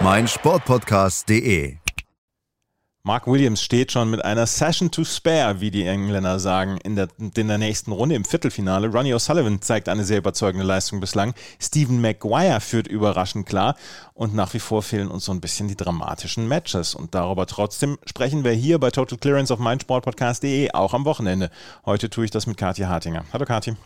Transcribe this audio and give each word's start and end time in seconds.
meinsportpodcast.de. 0.00 1.76
Mark 3.06 3.26
Williams 3.26 3.62
steht 3.62 3.92
schon 3.92 4.10
mit 4.10 4.24
einer 4.24 4.46
Session 4.46 4.90
to 4.90 5.04
spare, 5.04 5.60
wie 5.60 5.70
die 5.70 5.84
Engländer 5.84 6.38
sagen, 6.38 6.78
in 6.82 6.96
der, 6.96 7.08
in 7.18 7.48
der 7.48 7.58
nächsten 7.58 7.92
Runde 7.92 8.14
im 8.14 8.24
Viertelfinale. 8.24 8.88
Ronnie 8.88 9.12
O'Sullivan 9.12 9.60
zeigt 9.60 9.90
eine 9.90 10.04
sehr 10.04 10.18
überzeugende 10.18 10.66
Leistung 10.66 11.00
bislang. 11.00 11.34
Stephen 11.60 12.00
Maguire 12.00 12.60
führt 12.60 12.86
überraschend 12.86 13.46
klar. 13.46 13.76
Und 14.14 14.34
nach 14.34 14.54
wie 14.54 14.58
vor 14.58 14.82
fehlen 14.82 15.08
uns 15.08 15.26
so 15.26 15.32
ein 15.32 15.42
bisschen 15.42 15.68
die 15.68 15.76
dramatischen 15.76 16.48
Matches. 16.48 16.94
Und 16.94 17.14
darüber 17.14 17.46
trotzdem 17.46 17.98
sprechen 18.06 18.42
wir 18.42 18.52
hier 18.52 18.78
bei 18.78 18.90
Total 18.90 19.18
Clearance 19.18 19.52
auf 19.52 19.60
meinsportpodcast.de 19.60 20.70
auch 20.70 20.94
am 20.94 21.04
Wochenende. 21.04 21.50
Heute 21.84 22.08
tue 22.08 22.24
ich 22.24 22.30
das 22.30 22.46
mit 22.46 22.56
Kathi 22.56 22.82
Hartinger. 22.82 23.26
Hallo 23.34 23.44
Kathi. 23.44 23.76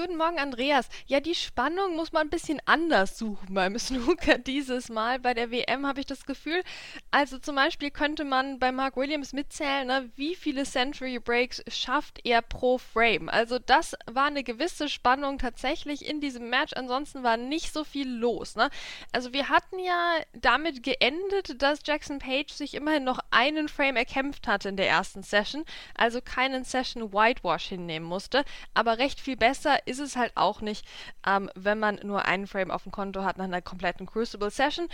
Guten 0.00 0.16
Morgen, 0.16 0.38
Andreas. 0.38 0.88
Ja, 1.08 1.18
die 1.18 1.34
Spannung 1.34 1.96
muss 1.96 2.12
man 2.12 2.28
ein 2.28 2.30
bisschen 2.30 2.62
anders 2.66 3.18
suchen 3.18 3.52
beim 3.52 3.76
Snooker 3.80 4.38
dieses 4.38 4.90
Mal. 4.90 5.18
Bei 5.18 5.34
der 5.34 5.50
WM 5.50 5.88
habe 5.88 5.98
ich 5.98 6.06
das 6.06 6.24
Gefühl. 6.24 6.62
Also 7.10 7.40
zum 7.40 7.56
Beispiel 7.56 7.90
könnte 7.90 8.24
man 8.24 8.60
bei 8.60 8.70
Mark 8.70 8.96
Williams 8.96 9.32
mitzählen, 9.32 9.88
ne, 9.88 10.08
wie 10.14 10.36
viele 10.36 10.62
Century 10.62 11.18
Breaks 11.18 11.64
schafft 11.66 12.20
er 12.24 12.42
pro 12.42 12.78
Frame. 12.78 13.28
Also 13.28 13.58
das 13.58 13.96
war 14.06 14.26
eine 14.26 14.44
gewisse 14.44 14.88
Spannung 14.88 15.38
tatsächlich 15.38 16.06
in 16.08 16.20
diesem 16.20 16.48
Match. 16.48 16.74
Ansonsten 16.74 17.24
war 17.24 17.36
nicht 17.36 17.72
so 17.72 17.82
viel 17.82 18.08
los. 18.08 18.54
Ne? 18.54 18.70
Also 19.10 19.32
wir 19.32 19.48
hatten 19.48 19.80
ja 19.80 20.18
damit 20.32 20.84
geendet, 20.84 21.60
dass 21.60 21.80
Jackson 21.84 22.20
Page 22.20 22.52
sich 22.52 22.74
immerhin 22.74 23.02
noch 23.02 23.18
einen 23.32 23.68
Frame 23.68 23.96
erkämpft 23.96 24.46
hatte 24.46 24.68
in 24.68 24.76
der 24.76 24.88
ersten 24.88 25.24
Session. 25.24 25.64
Also 25.96 26.20
keinen 26.20 26.62
Session 26.62 27.12
Whitewash 27.12 27.64
hinnehmen 27.64 28.06
musste. 28.06 28.44
Aber 28.74 28.98
recht 28.98 29.18
viel 29.18 29.36
besser 29.36 29.80
ist 29.88 29.98
es 29.98 30.16
halt 30.16 30.32
auch 30.36 30.60
nicht, 30.60 30.86
ähm, 31.26 31.50
wenn 31.54 31.78
man 31.78 32.00
nur 32.02 32.24
einen 32.24 32.46
Frame 32.46 32.70
auf 32.70 32.84
dem 32.84 32.92
Konto 32.92 33.24
hat 33.24 33.38
nach 33.38 33.44
einer 33.44 33.62
kompletten 33.62 34.06
Crucible 34.06 34.50
Session. 34.50 34.88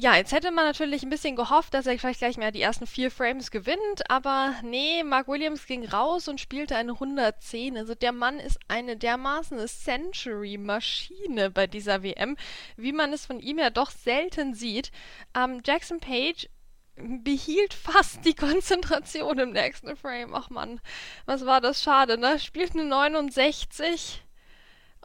Ja, 0.00 0.14
jetzt 0.14 0.30
hätte 0.30 0.52
man 0.52 0.64
natürlich 0.64 1.02
ein 1.02 1.10
bisschen 1.10 1.34
gehofft, 1.34 1.74
dass 1.74 1.86
er 1.86 1.98
vielleicht 1.98 2.20
gleich 2.20 2.36
mehr 2.36 2.52
die 2.52 2.62
ersten 2.62 2.86
vier 2.86 3.10
Frames 3.10 3.50
gewinnt, 3.50 4.08
aber 4.08 4.54
nee, 4.62 5.02
Mark 5.02 5.26
Williams 5.26 5.66
ging 5.66 5.84
raus 5.84 6.28
und 6.28 6.40
spielte 6.40 6.76
eine 6.76 6.92
110. 6.92 7.76
Also 7.76 7.96
der 7.96 8.12
Mann 8.12 8.38
ist 8.38 8.60
eine 8.68 8.96
dermaßen 8.96 9.58
Century-Maschine 9.66 11.50
bei 11.50 11.66
dieser 11.66 12.04
WM, 12.04 12.36
wie 12.76 12.92
man 12.92 13.12
es 13.12 13.26
von 13.26 13.40
ihm 13.40 13.58
ja 13.58 13.70
doch 13.70 13.90
selten 13.90 14.54
sieht. 14.54 14.92
Ähm, 15.36 15.62
Jackson 15.64 15.98
Page 15.98 16.48
behielt 16.98 17.74
fast 17.74 18.24
die 18.24 18.34
Konzentration 18.34 19.38
im 19.38 19.52
nächsten 19.52 19.96
Frame. 19.96 20.34
Ach 20.34 20.50
man, 20.50 20.80
was 21.26 21.46
war 21.46 21.60
das 21.60 21.82
schade, 21.82 22.18
ne? 22.18 22.38
Spielt 22.38 22.72
eine 22.72 22.84
69 22.84 24.22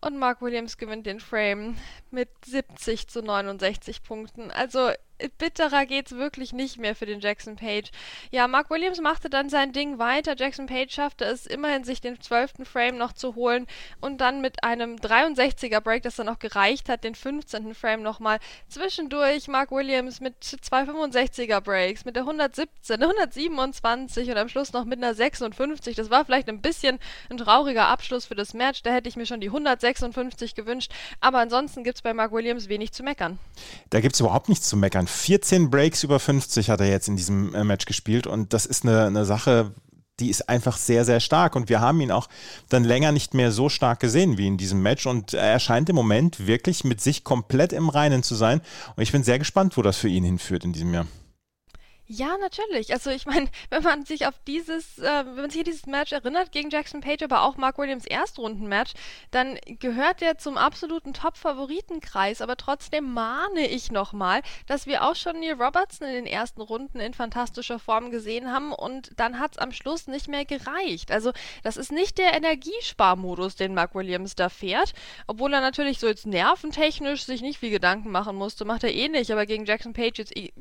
und 0.02 0.17
Mark 0.17 0.41
Williams 0.41 0.77
gewinnt 0.77 1.05
den 1.05 1.19
Frame 1.19 1.77
mit 2.11 2.30
70 2.45 3.08
zu 3.08 3.21
69 3.21 4.03
Punkten. 4.03 4.52
Also 4.52 4.91
bitterer 5.38 5.86
geht's 5.86 6.12
wirklich 6.12 6.54
nicht 6.54 6.78
mehr 6.78 6.96
für 6.96 7.06
den 7.06 7.20
Jackson 7.20 7.56
Page. 7.56 7.92
Ja, 8.32 8.48
Mark 8.48 8.70
Williams 8.70 9.02
machte 9.02 9.30
dann 9.30 9.50
sein 9.50 9.74
Ding 9.74 10.00
weiter. 10.00 10.36
Jackson 10.38 10.68
Page 10.68 10.94
schaffte 10.94 11.26
es 11.26 11.46
immerhin, 11.46 11.84
sich 11.84 12.02
den 12.02 12.22
12. 12.22 12.54
Frame 12.64 12.98
noch 12.98 13.14
zu 13.14 13.36
holen 13.36 13.67
und 14.02 14.22
dann 14.22 14.42
mit 14.42 14.64
einem 14.64 14.95
63er 14.95 15.82
Break, 15.82 16.04
das 16.04 16.16
dann 16.16 16.30
auch 16.30 16.39
gereicht 16.39 16.89
hat, 16.89 17.04
den 17.04 17.16
15. 17.16 17.73
Frame 17.76 18.02
nochmal 18.02 18.39
zwischendurch. 18.67 19.48
Mark 19.48 19.72
Williams 19.72 20.20
mit 20.20 20.44
zwei 20.44 20.83
65er 20.83 21.62
Breaks, 21.62 22.06
mit 22.06 22.16
der 22.16 22.23
117, 22.23 23.02
127 23.02 24.30
und 24.30 24.38
am 24.38 24.50
Schluss 24.50 24.73
noch 24.73 24.86
mit 24.86 25.04
einer 25.04 25.14
56. 25.14 25.95
Das 25.95 26.10
war 26.10 26.26
vielleicht 26.26 26.50
ein 26.50 26.62
bisschen 26.62 27.00
ein 27.30 27.38
trauriger 27.38 27.88
Abschluss 27.88 28.26
für 28.26 28.36
das 28.36 28.54
Match. 28.54 28.83
Da 28.83 28.92
hätte 28.92 29.10
ich 29.10 29.16
mir 29.16 29.26
schon 29.26 29.42
die 29.42 29.48
156 29.48 30.56
gewünscht. 30.56 30.92
Aber 31.20 31.39
ansonsten 31.39 31.83
gibt 31.83 31.98
es 31.98 32.02
bei 32.02 32.14
Mark 32.14 32.32
Williams 32.32 32.70
wenig 32.70 32.92
zu 32.92 33.04
meckern. 33.04 33.39
Da 33.89 34.00
gibt 34.00 34.16
es 34.16 34.20
überhaupt 34.20 34.50
nichts 34.50 34.67
zu 34.67 34.78
meckern. 34.78 35.08
14 35.14 35.70
Breaks 35.70 36.04
über 36.04 36.20
50 36.20 36.70
hat 36.70 36.82
er 36.82 36.90
jetzt 36.90 37.08
in 37.08 37.16
diesem 37.16 37.54
äh, 37.56 37.64
Match 37.64 37.86
gespielt 37.86 38.28
und 38.28 38.54
das 38.54 38.66
ist 38.66 38.84
eine, 38.84 39.06
eine 39.06 39.26
Sache, 39.26 39.72
die 40.20 40.30
ist 40.30 40.48
einfach 40.50 40.78
sehr, 40.78 41.06
sehr 41.06 41.20
stark. 41.20 41.56
Und 41.56 41.70
wir 41.70 41.80
haben 41.82 42.00
ihn 42.02 42.12
auch 42.12 42.30
dann 42.70 42.84
länger 42.84 43.12
nicht 43.12 43.34
mehr 43.34 43.52
so 43.52 43.70
stark 43.70 44.00
gesehen 44.00 44.38
wie 44.38 44.48
in 44.48 44.58
diesem 44.58 44.82
Match. 44.82 45.06
Und 45.06 45.34
er 45.34 45.60
scheint 45.60 45.90
im 45.90 45.96
Moment 45.96 46.46
wirklich 46.46 46.84
mit 46.84 47.02
sich 47.02 47.24
komplett 47.24 47.74
im 47.74 47.90
Reinen 47.90 48.24
zu 48.24 48.36
sein. 48.36 48.62
Und 48.96 49.04
ich 49.04 49.12
bin 49.12 49.24
sehr 49.24 49.40
gespannt, 49.40 49.76
wo 49.78 49.82
das 49.82 49.98
für 49.98 50.10
ihn 50.10 50.24
hinführt 50.24 50.66
in 50.66 50.74
diesem 50.74 50.94
Jahr. 50.94 51.08
Ja, 52.05 52.37
natürlich. 52.37 52.91
Also 52.91 53.11
ich 53.11 53.25
meine, 53.25 53.47
wenn 53.69 53.81
man 53.81 54.03
sich 54.05 54.27
auf 54.27 54.36
dieses, 54.45 54.97
äh, 54.99 55.25
wenn 55.25 55.36
man 55.36 55.49
sich 55.49 55.61
an 55.61 55.65
dieses 55.65 55.86
Match 55.86 56.11
erinnert 56.11 56.52
gegen 56.52 56.69
Jackson 56.69 56.99
Page, 56.99 57.23
aber 57.23 57.43
auch 57.43 57.55
Mark 57.55 57.77
Williams 57.77 58.05
Erstrundenmatch, 58.05 58.93
dann 59.31 59.58
gehört 59.65 60.21
er 60.21 60.37
zum 60.37 60.58
absoluten 60.58 61.14
Top-Favoritenkreis. 61.14 62.41
Aber 62.41 62.58
trotzdem 62.58 63.14
mahne 63.14 63.67
ich 63.67 63.91
nochmal, 63.91 64.41
dass 64.67 64.86
wir 64.86 65.03
auch 65.03 65.15
schon 65.15 65.39
Neil 65.39 65.53
Robertson 65.53 66.08
in 66.08 66.14
den 66.14 66.25
ersten 66.25 66.61
Runden 66.61 66.99
in 66.99 67.14
fantastischer 67.14 67.80
Form 67.80 68.11
gesehen 68.11 68.52
haben 68.52 68.73
und 68.73 69.11
dann 69.17 69.39
hat 69.39 69.53
es 69.53 69.58
am 69.58 69.71
Schluss 69.71 70.08
nicht 70.08 70.27
mehr 70.27 70.43
gereicht. 70.45 71.11
Also 71.11 71.31
das 71.64 71.77
ist 71.77 71.91
nicht 71.91 72.17
der 72.17 72.33
Energiesparmodus, 72.33 73.55
den 73.55 73.73
Mark 73.73 73.95
Williams 73.95 74.35
da 74.35 74.49
fährt, 74.49 74.93
obwohl 75.27 75.53
er 75.53 75.61
natürlich 75.61 75.99
so 75.99 76.08
jetzt 76.08 76.27
nerventechnisch 76.27 77.23
sich 77.23 77.41
nicht 77.41 77.59
viel 77.59 77.70
Gedanken 77.71 78.11
machen 78.11 78.35
musste, 78.35 78.65
macht 78.65 78.83
er 78.83 78.93
eh 78.93 79.08
nicht, 79.08 79.31
aber 79.31 79.45
gegen 79.45 79.65
Jackson 79.65 79.93
Page 79.93 80.17
jetzt 80.17 80.35
eh 80.35 80.52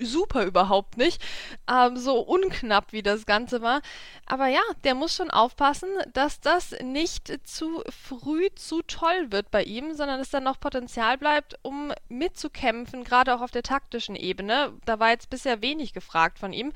super 0.00 0.44
überhaupt 0.44 0.96
nicht. 0.96 1.22
Ähm, 1.70 1.96
so 1.96 2.20
unknapp 2.20 2.92
wie 2.92 3.02
das 3.02 3.26
Ganze 3.26 3.62
war. 3.62 3.80
Aber 4.26 4.46
ja, 4.48 4.62
der 4.84 4.94
muss 4.94 5.14
schon 5.14 5.30
aufpassen, 5.30 5.88
dass 6.12 6.40
das 6.40 6.74
nicht 6.82 7.32
zu 7.46 7.82
früh 7.88 8.48
zu 8.54 8.82
toll 8.82 9.30
wird 9.30 9.50
bei 9.50 9.62
ihm, 9.62 9.94
sondern 9.94 10.18
dass 10.18 10.30
dann 10.30 10.44
noch 10.44 10.60
Potenzial 10.60 11.18
bleibt, 11.18 11.58
um 11.62 11.92
mitzukämpfen, 12.08 13.04
gerade 13.04 13.34
auch 13.34 13.40
auf 13.40 13.50
der 13.50 13.62
taktischen 13.62 14.16
Ebene. 14.16 14.72
Da 14.84 14.98
war 14.98 15.10
jetzt 15.10 15.30
bisher 15.30 15.62
wenig 15.62 15.92
gefragt 15.92 16.38
von 16.38 16.52
ihm. 16.52 16.72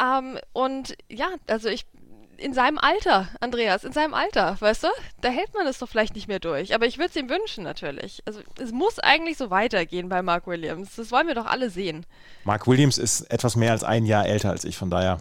Ähm, 0.00 0.38
und 0.52 0.96
ja, 1.08 1.28
also 1.46 1.68
ich 1.68 1.86
in 2.38 2.54
seinem 2.54 2.78
Alter, 2.78 3.28
Andreas, 3.40 3.84
in 3.84 3.92
seinem 3.92 4.14
Alter, 4.14 4.56
weißt 4.60 4.84
du? 4.84 4.88
Da 5.20 5.28
hält 5.28 5.54
man 5.54 5.66
es 5.66 5.78
doch 5.78 5.88
vielleicht 5.88 6.14
nicht 6.14 6.28
mehr 6.28 6.40
durch. 6.40 6.74
Aber 6.74 6.86
ich 6.86 6.98
würde 6.98 7.10
es 7.10 7.16
ihm 7.16 7.28
wünschen, 7.28 7.64
natürlich. 7.64 8.22
Also 8.26 8.40
es 8.58 8.72
muss 8.72 8.98
eigentlich 8.98 9.36
so 9.36 9.50
weitergehen 9.50 10.08
bei 10.08 10.22
Mark 10.22 10.46
Williams. 10.46 10.96
Das 10.96 11.10
wollen 11.10 11.26
wir 11.26 11.34
doch 11.34 11.46
alle 11.46 11.70
sehen. 11.70 12.06
Mark 12.44 12.66
Williams 12.66 12.98
ist 12.98 13.22
etwas 13.22 13.56
mehr 13.56 13.72
als 13.72 13.84
ein 13.84 14.06
Jahr 14.06 14.26
älter 14.26 14.50
als 14.50 14.64
ich, 14.64 14.76
von 14.76 14.90
daher. 14.90 15.18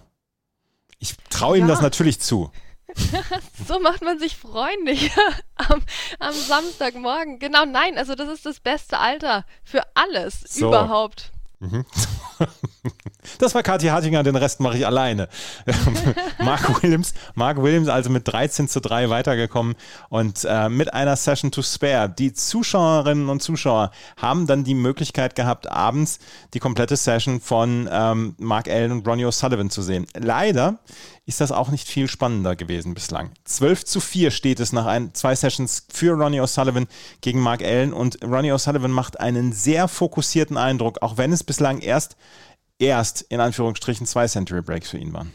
Ich 0.99 1.15
traue 1.29 1.57
ihm 1.57 1.67
ja. 1.67 1.73
das 1.73 1.81
natürlich 1.81 2.19
zu. 2.19 2.51
so 3.67 3.79
macht 3.79 4.03
man 4.03 4.19
sich 4.19 4.37
freundlich 4.37 5.11
am, 5.55 5.81
am, 6.19 6.33
Samstagmorgen. 6.33 7.39
Genau, 7.39 7.65
nein, 7.65 7.97
also 7.97 8.15
das 8.15 8.29
ist 8.29 8.45
das 8.45 8.59
beste 8.59 8.99
Alter 8.99 9.45
für 9.63 9.81
alles 9.95 10.41
so. 10.41 10.67
überhaupt. 10.67 11.31
Mhm. 11.59 11.85
Das 13.39 13.55
war 13.55 13.63
Kathi 13.63 13.87
Hartinger, 13.87 14.23
den 14.23 14.35
Rest 14.35 14.59
mache 14.59 14.77
ich 14.77 14.85
alleine. 14.85 15.29
Mark 16.39 16.83
Williams, 16.83 17.13
Mark 17.33 17.61
Williams 17.61 17.87
also 17.87 18.09
mit 18.09 18.27
13 18.27 18.67
zu 18.67 18.81
3 18.81 19.09
weitergekommen 19.09 19.75
und 20.09 20.45
äh, 20.45 20.67
mit 20.67 20.93
einer 20.93 21.15
Session 21.15 21.51
to 21.51 21.61
spare. 21.61 22.09
Die 22.09 22.33
Zuschauerinnen 22.33 23.29
und 23.29 23.41
Zuschauer 23.41 23.91
haben 24.17 24.47
dann 24.47 24.63
die 24.63 24.75
Möglichkeit 24.75 25.35
gehabt, 25.35 25.71
abends 25.71 26.19
die 26.53 26.59
komplette 26.59 26.97
Session 26.97 27.39
von 27.39 27.89
ähm, 27.91 28.35
Mark 28.37 28.67
Allen 28.69 28.91
und 28.91 29.07
Ronnie 29.07 29.25
O'Sullivan 29.25 29.69
zu 29.69 29.81
sehen. 29.81 30.05
Leider 30.15 30.79
ist 31.25 31.39
das 31.39 31.53
auch 31.53 31.69
nicht 31.69 31.87
viel 31.87 32.09
spannender 32.09 32.55
gewesen 32.57 32.93
bislang. 32.93 33.31
12 33.45 33.85
zu 33.85 34.01
4 34.01 34.31
steht 34.31 34.59
es 34.59 34.73
nach 34.73 34.85
ein, 34.85 35.13
zwei 35.13 35.35
Sessions 35.35 35.87
für 35.91 36.11
Ronnie 36.13 36.41
O'Sullivan 36.41 36.87
gegen 37.21 37.39
Mark 37.39 37.63
Allen 37.63 37.93
und 37.93 38.21
Ronnie 38.23 38.51
O'Sullivan 38.51 38.89
macht 38.89 39.21
einen 39.21 39.53
sehr 39.53 39.87
fokussierten 39.87 40.57
Eindruck, 40.57 41.01
auch 41.01 41.17
wenn 41.17 41.31
es 41.31 41.43
bislang 41.45 41.79
erst 41.79 42.17
erst 42.83 43.21
in 43.23 43.39
Anführungsstrichen 43.39 44.05
zwei 44.05 44.27
Century 44.27 44.61
Breaks 44.61 44.89
für 44.89 44.97
ihn 44.97 45.13
waren. 45.13 45.31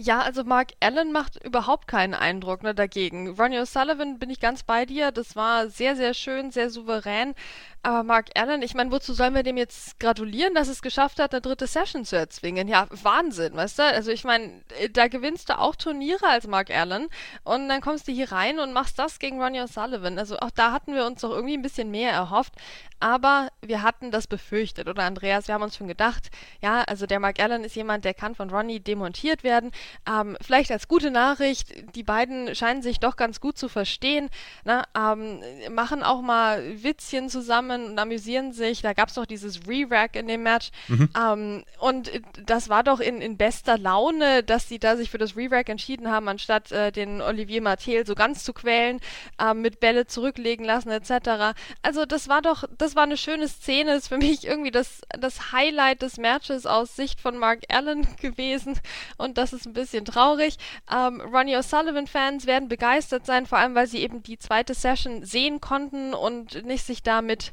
Ja, 0.00 0.20
also 0.20 0.44
Mark 0.44 0.74
Allen 0.78 1.10
macht 1.10 1.44
überhaupt 1.44 1.88
keinen 1.88 2.14
Eindruck 2.14 2.62
ne, 2.62 2.72
dagegen. 2.72 3.30
Ronnie 3.30 3.58
O'Sullivan 3.58 4.20
bin 4.20 4.30
ich 4.30 4.38
ganz 4.38 4.62
bei 4.62 4.86
dir. 4.86 5.10
Das 5.10 5.34
war 5.34 5.70
sehr, 5.70 5.96
sehr 5.96 6.14
schön, 6.14 6.52
sehr 6.52 6.70
souverän. 6.70 7.34
Aber 7.82 8.02
Mark 8.02 8.30
Allen, 8.34 8.62
ich 8.62 8.74
meine, 8.74 8.90
wozu 8.90 9.12
sollen 9.12 9.34
wir 9.34 9.42
dem 9.42 9.56
jetzt 9.56 10.00
gratulieren, 10.00 10.54
dass 10.54 10.68
es 10.68 10.82
geschafft 10.82 11.20
hat, 11.20 11.32
eine 11.32 11.40
dritte 11.40 11.66
Session 11.66 12.04
zu 12.04 12.16
erzwingen? 12.16 12.66
Ja, 12.66 12.86
Wahnsinn, 12.90 13.54
weißt 13.54 13.78
du? 13.78 13.82
Also 13.84 14.10
ich 14.10 14.24
meine, 14.24 14.62
da 14.92 15.06
gewinnst 15.06 15.48
du 15.48 15.58
auch 15.58 15.76
Turniere 15.76 16.26
als 16.26 16.46
Mark 16.46 16.70
Allen 16.70 17.08
und 17.44 17.68
dann 17.68 17.80
kommst 17.80 18.08
du 18.08 18.12
hier 18.12 18.32
rein 18.32 18.58
und 18.58 18.72
machst 18.72 18.98
das 18.98 19.18
gegen 19.18 19.40
Ronnie 19.40 19.60
O'Sullivan. 19.60 20.18
Also 20.18 20.38
auch 20.38 20.50
da 20.50 20.72
hatten 20.72 20.94
wir 20.94 21.06
uns 21.06 21.20
doch 21.20 21.30
irgendwie 21.30 21.56
ein 21.56 21.62
bisschen 21.62 21.90
mehr 21.90 22.12
erhofft. 22.12 22.54
Aber 23.00 23.50
wir 23.62 23.82
hatten 23.82 24.10
das 24.10 24.26
befürchtet, 24.26 24.88
oder 24.88 25.04
Andreas? 25.04 25.46
Wir 25.46 25.54
haben 25.54 25.62
uns 25.62 25.76
schon 25.76 25.86
gedacht, 25.86 26.30
ja, 26.60 26.82
also 26.82 27.06
der 27.06 27.20
Mark 27.20 27.40
Allen 27.40 27.62
ist 27.62 27.76
jemand, 27.76 28.04
der 28.04 28.12
kann 28.12 28.34
von 28.34 28.50
Ronnie 28.50 28.80
demontiert 28.80 29.44
werden. 29.44 29.70
Ähm, 30.08 30.36
vielleicht 30.40 30.72
als 30.72 30.88
gute 30.88 31.12
Nachricht, 31.12 31.94
die 31.94 32.02
beiden 32.02 32.56
scheinen 32.56 32.82
sich 32.82 32.98
doch 32.98 33.14
ganz 33.14 33.40
gut 33.40 33.56
zu 33.56 33.68
verstehen, 33.68 34.30
ne? 34.64 34.82
ähm, 34.96 35.40
machen 35.72 36.02
auch 36.02 36.22
mal 36.22 36.82
Witzchen 36.82 37.28
zusammen 37.28 37.67
und 37.70 37.98
amüsieren 37.98 38.52
sich. 38.52 38.82
Da 38.82 38.92
gab 38.92 39.08
es 39.08 39.14
doch 39.14 39.26
dieses 39.26 39.66
Re-Rack 39.66 40.16
in 40.16 40.28
dem 40.28 40.42
Match. 40.42 40.70
Mhm. 40.88 41.08
Ähm, 41.16 41.64
und 41.78 42.10
das 42.46 42.68
war 42.68 42.82
doch 42.82 43.00
in, 43.00 43.20
in 43.20 43.36
bester 43.36 43.78
Laune, 43.78 44.42
dass 44.42 44.68
sie 44.68 44.78
da 44.78 44.96
sich 44.96 45.10
für 45.10 45.18
das 45.18 45.36
Re-Rack 45.36 45.68
entschieden 45.68 46.10
haben, 46.10 46.28
anstatt 46.28 46.72
äh, 46.72 46.92
den 46.92 47.20
Olivier 47.20 47.62
Martel 47.62 48.06
so 48.06 48.14
ganz 48.14 48.44
zu 48.44 48.52
quälen, 48.52 49.00
äh, 49.40 49.54
mit 49.54 49.80
Bälle 49.80 50.06
zurücklegen 50.06 50.64
lassen 50.64 50.90
etc. 50.90 51.56
Also 51.82 52.06
das 52.06 52.28
war 52.28 52.42
doch, 52.42 52.64
das 52.76 52.96
war 52.96 53.04
eine 53.04 53.16
schöne 53.16 53.48
Szene. 53.48 53.92
Das 53.92 54.04
ist 54.04 54.08
für 54.08 54.18
mich 54.18 54.46
irgendwie 54.46 54.70
das, 54.70 55.00
das 55.18 55.52
Highlight 55.52 56.02
des 56.02 56.18
Matches 56.18 56.66
aus 56.66 56.96
Sicht 56.96 57.20
von 57.20 57.36
Mark 57.36 57.60
Allen 57.68 58.06
gewesen. 58.20 58.78
Und 59.16 59.38
das 59.38 59.52
ist 59.52 59.66
ein 59.66 59.72
bisschen 59.72 60.04
traurig. 60.04 60.56
Ähm, 60.92 61.20
Ronnie 61.20 61.56
O'Sullivan-Fans 61.56 62.46
werden 62.46 62.68
begeistert 62.68 63.26
sein, 63.26 63.46
vor 63.46 63.58
allem 63.58 63.74
weil 63.74 63.86
sie 63.86 63.98
eben 63.98 64.22
die 64.22 64.38
zweite 64.38 64.74
Session 64.74 65.24
sehen 65.24 65.60
konnten 65.60 66.14
und 66.14 66.64
nicht 66.64 66.84
sich 66.84 67.02
damit 67.02 67.52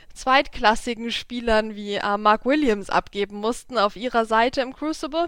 zweitklassigen 0.13 1.11
Spielern 1.11 1.75
wie 1.75 1.95
äh, 1.95 2.17
Mark 2.17 2.45
Williams 2.45 2.89
abgeben 2.89 3.37
mussten 3.37 3.77
auf 3.77 3.95
ihrer 3.95 4.25
Seite 4.25 4.61
im 4.61 4.73
Crucible. 4.73 5.27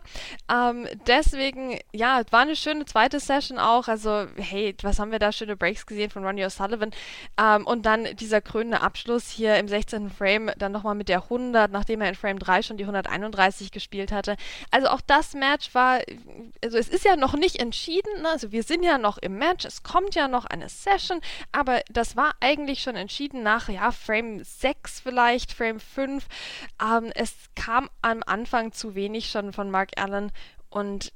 Ähm, 0.52 0.88
deswegen, 1.08 1.80
ja, 1.92 2.22
war 2.32 2.42
eine 2.42 2.56
schöne 2.56 2.86
zweite 2.86 3.20
Session 3.20 3.60
auch. 3.60 3.88
Also, 3.88 4.26
hey, 4.38 4.76
was 4.82 5.00
haben 5.00 5.12
wir 5.12 5.20
da 5.20 5.32
schöne 5.32 5.56
Breaks 5.56 5.86
gesehen 5.86 6.10
von 6.10 6.26
Ronnie 6.26 6.46
O'Sullivan. 6.46 6.94
Ähm, 7.40 7.66
und 7.66 7.86
dann 7.86 8.08
dieser 8.18 8.42
krönende 8.42 8.82
Abschluss 8.82 9.30
hier 9.30 9.56
im 9.58 9.68
16. 9.68 10.10
Frame, 10.10 10.52
dann 10.58 10.72
nochmal 10.72 10.96
mit 10.96 11.10
der 11.10 11.24
100, 11.24 11.72
nachdem 11.72 12.02
er 12.02 12.10
in 12.10 12.16
Frame 12.16 12.40
3 12.40 12.62
schon 12.62 12.78
die 12.78 12.84
131 12.84 13.72
gespielt 13.72 14.12
hatte. 14.12 14.36
Also 14.72 14.88
auch 14.88 15.02
das 15.02 15.34
Match 15.34 15.74
war, 15.74 16.02
also 16.64 16.78
es 16.78 16.90
ist 16.90 17.06
ja 17.06 17.16
noch 17.16 17.34
nicht 17.34 17.58
entschieden, 17.58 18.22
ne? 18.22 18.30
also 18.30 18.52
wir 18.52 18.64
sind 18.64 18.84
ja 18.84 18.98
noch 18.98 19.18
im 19.18 19.38
Match, 19.38 19.66
es 19.66 19.84
kommt 19.84 20.16
ja 20.16 20.28
noch 20.28 20.46
eine 20.46 20.70
Session, 20.70 21.20
aber 21.52 21.82
das 21.90 22.16
war 22.16 22.34
eigentlich 22.40 22.82
schon 22.82 22.96
entschieden 22.96 23.44
nach, 23.44 23.70
ja, 23.70 23.92
Frame 23.92 24.44
6 24.44 24.73
6 24.74 25.00
vielleicht, 25.00 25.54
Frame 25.54 25.80
5. 25.80 26.26
Ähm, 26.82 27.12
es 27.16 27.34
kam 27.56 27.90
am 28.02 28.22
Anfang 28.26 28.72
zu 28.72 28.96
wenig 28.96 29.30
schon 29.30 29.54
von 29.54 29.70
Mark 29.70 29.92
Allen 29.98 30.32
und 30.70 31.14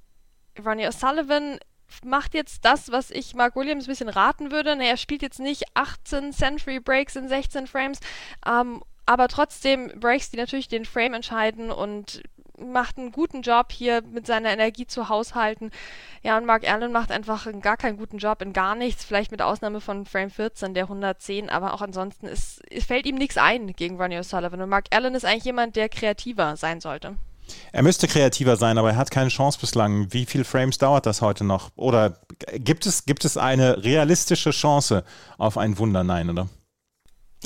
Ronnie 0.64 0.88
O'Sullivan 0.88 1.60
macht 2.04 2.34
jetzt 2.34 2.66
das, 2.66 2.92
was 2.92 3.12
ich 3.12 3.34
Mark 3.34 3.56
Williams 3.56 3.86
ein 3.86 3.90
bisschen 3.90 4.10
raten 4.10 4.52
würde. 4.52 4.76
Na, 4.76 4.84
er 4.84 4.98
spielt 4.98 5.22
jetzt 5.22 5.40
nicht 5.40 5.64
18 5.74 6.34
Century 6.34 6.80
Breaks 6.80 7.16
in 7.16 7.30
16 7.30 7.68
Frames, 7.68 8.00
ähm, 8.46 8.84
aber 9.06 9.30
trotzdem 9.30 9.88
Breaks, 10.00 10.30
die 10.30 10.38
natürlich 10.38 10.68
den 10.68 10.84
Frame 10.84 11.16
entscheiden 11.16 11.72
und 11.72 12.24
macht 12.58 12.98
einen 12.98 13.12
guten 13.12 13.42
Job 13.42 13.72
hier 13.72 14.02
mit 14.02 14.26
seiner 14.28 14.52
Energie 14.52 14.88
zu 14.88 15.10
haushalten. 15.10 15.72
Ja, 16.24 16.38
und 16.38 16.46
Mark 16.46 16.70
Allen 16.70 16.92
macht 16.92 17.12
einfach 17.12 17.48
gar 17.62 17.78
keinen 17.78 17.98
guten 17.98 18.18
Job 18.18 18.42
in 18.42 18.54
gar 18.54 18.76
nichts, 18.76 19.06
vielleicht 19.06 19.32
mit 19.32 19.42
Ausnahme 19.42 19.82
von 19.82 20.06
Frame 20.06 20.30
14, 20.30 20.74
der 20.74 20.84
110, 20.84 21.50
aber 21.50 21.74
auch 21.74 21.82
ansonsten 21.82 22.28
ist, 22.28 22.62
fällt 22.86 23.06
ihm 23.06 23.16
nichts 23.16 23.38
ein 23.38 23.74
gegen 23.74 24.00
Ronnie 24.02 24.18
O'Sullivan. 24.18 24.62
Und 24.62 24.70
Mark 24.70 24.86
Allen 24.92 25.16
ist 25.16 25.26
eigentlich 25.26 25.46
jemand, 25.46 25.76
der 25.76 25.90
kreativer 25.90 26.58
sein 26.58 26.82
sollte. 26.82 27.16
Er 27.72 27.84
müsste 27.84 28.08
kreativer 28.08 28.58
sein, 28.58 28.78
aber 28.78 28.92
er 28.92 28.98
hat 28.98 29.12
keine 29.12 29.30
Chance 29.30 29.60
bislang. 29.60 30.12
Wie 30.12 30.26
viele 30.26 30.44
Frames 30.44 30.78
dauert 30.78 31.06
das 31.06 31.22
heute 31.22 31.44
noch? 31.44 31.72
Oder 31.76 32.18
gibt 32.54 32.86
es, 32.86 33.06
gibt 33.06 33.24
es 33.26 33.38
eine 33.38 33.84
realistische 33.84 34.52
Chance 34.52 35.04
auf 35.38 35.58
ein 35.58 35.78
Wunder? 35.78 36.04
Nein, 36.04 36.30
oder? 36.30 36.50